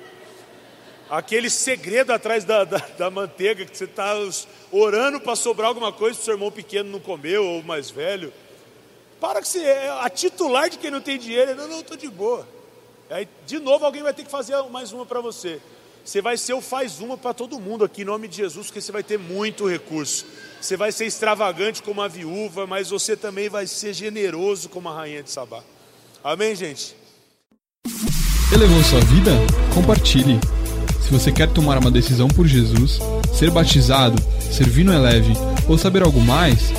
aquele 1.12 1.50
segredo 1.50 2.10
atrás 2.10 2.42
da, 2.42 2.64
da, 2.64 2.78
da 2.78 3.10
manteiga, 3.10 3.66
que 3.66 3.76
você 3.76 3.84
está 3.84 4.14
orando 4.70 5.20
para 5.20 5.36
sobrar 5.36 5.68
alguma 5.68 5.92
coisa 5.92 6.14
para 6.14 6.22
o 6.22 6.24
seu 6.24 6.34
irmão 6.34 6.50
pequeno 6.50 6.90
não 6.90 7.00
comeu, 7.00 7.46
ou 7.46 7.62
mais 7.62 7.90
velho. 7.90 8.32
Para 9.20 9.42
que 9.42 9.48
você 9.48 9.62
é 9.62 9.90
a 9.90 10.08
titular 10.08 10.70
de 10.70 10.78
quem 10.78 10.90
não 10.90 11.02
tem 11.02 11.18
dinheiro, 11.18 11.54
não, 11.54 11.68
não, 11.68 11.80
estou 11.80 11.98
de 11.98 12.08
boa. 12.08 12.48
Aí, 13.10 13.28
de 13.44 13.58
novo, 13.58 13.84
alguém 13.84 14.02
vai 14.02 14.14
ter 14.14 14.24
que 14.24 14.30
fazer 14.30 14.56
mais 14.70 14.90
uma 14.90 15.04
para 15.04 15.20
você. 15.20 15.60
Você 16.04 16.20
vai 16.20 16.36
ser 16.36 16.54
o 16.54 16.60
faz 16.60 17.00
uma 17.00 17.16
para 17.16 17.32
todo 17.32 17.60
mundo 17.60 17.84
aqui, 17.84 18.02
em 18.02 18.04
nome 18.04 18.26
de 18.26 18.36
Jesus, 18.36 18.66
porque 18.66 18.80
você 18.80 18.90
vai 18.90 19.02
ter 19.02 19.18
muito 19.18 19.68
recurso. 19.68 20.26
Você 20.60 20.76
vai 20.76 20.92
ser 20.92 21.06
extravagante 21.06 21.82
como 21.82 22.02
a 22.02 22.08
viúva, 22.08 22.66
mas 22.66 22.90
você 22.90 23.16
também 23.16 23.48
vai 23.48 23.66
ser 23.66 23.94
generoso 23.94 24.68
como 24.68 24.88
a 24.88 24.94
rainha 24.94 25.22
de 25.22 25.30
Sabá. 25.30 25.62
Amém, 26.22 26.54
gente? 26.54 26.94
Elevou 28.52 28.84
sua 28.84 29.00
vida? 29.00 29.32
Compartilhe. 29.74 30.38
Se 31.00 31.10
você 31.10 31.32
quer 31.32 31.48
tomar 31.48 31.78
uma 31.78 31.90
decisão 31.90 32.28
por 32.28 32.46
Jesus, 32.46 33.00
ser 33.34 33.50
batizado, 33.50 34.22
servir 34.40 34.84
no 34.84 34.92
Eleve 34.92 35.32
ou 35.68 35.76
saber 35.78 36.02
algo 36.02 36.20
mais, 36.20 36.70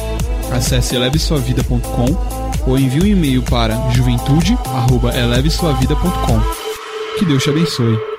acesse 0.52 0.96
elevesuavida.com 0.96 2.70
ou 2.70 2.78
envie 2.78 3.02
um 3.02 3.06
e-mail 3.06 3.42
para 3.44 3.90
juventude@elevesuavida.com. 3.92 6.42
Que 7.18 7.26
Deus 7.26 7.44
te 7.44 7.50
abençoe. 7.50 8.13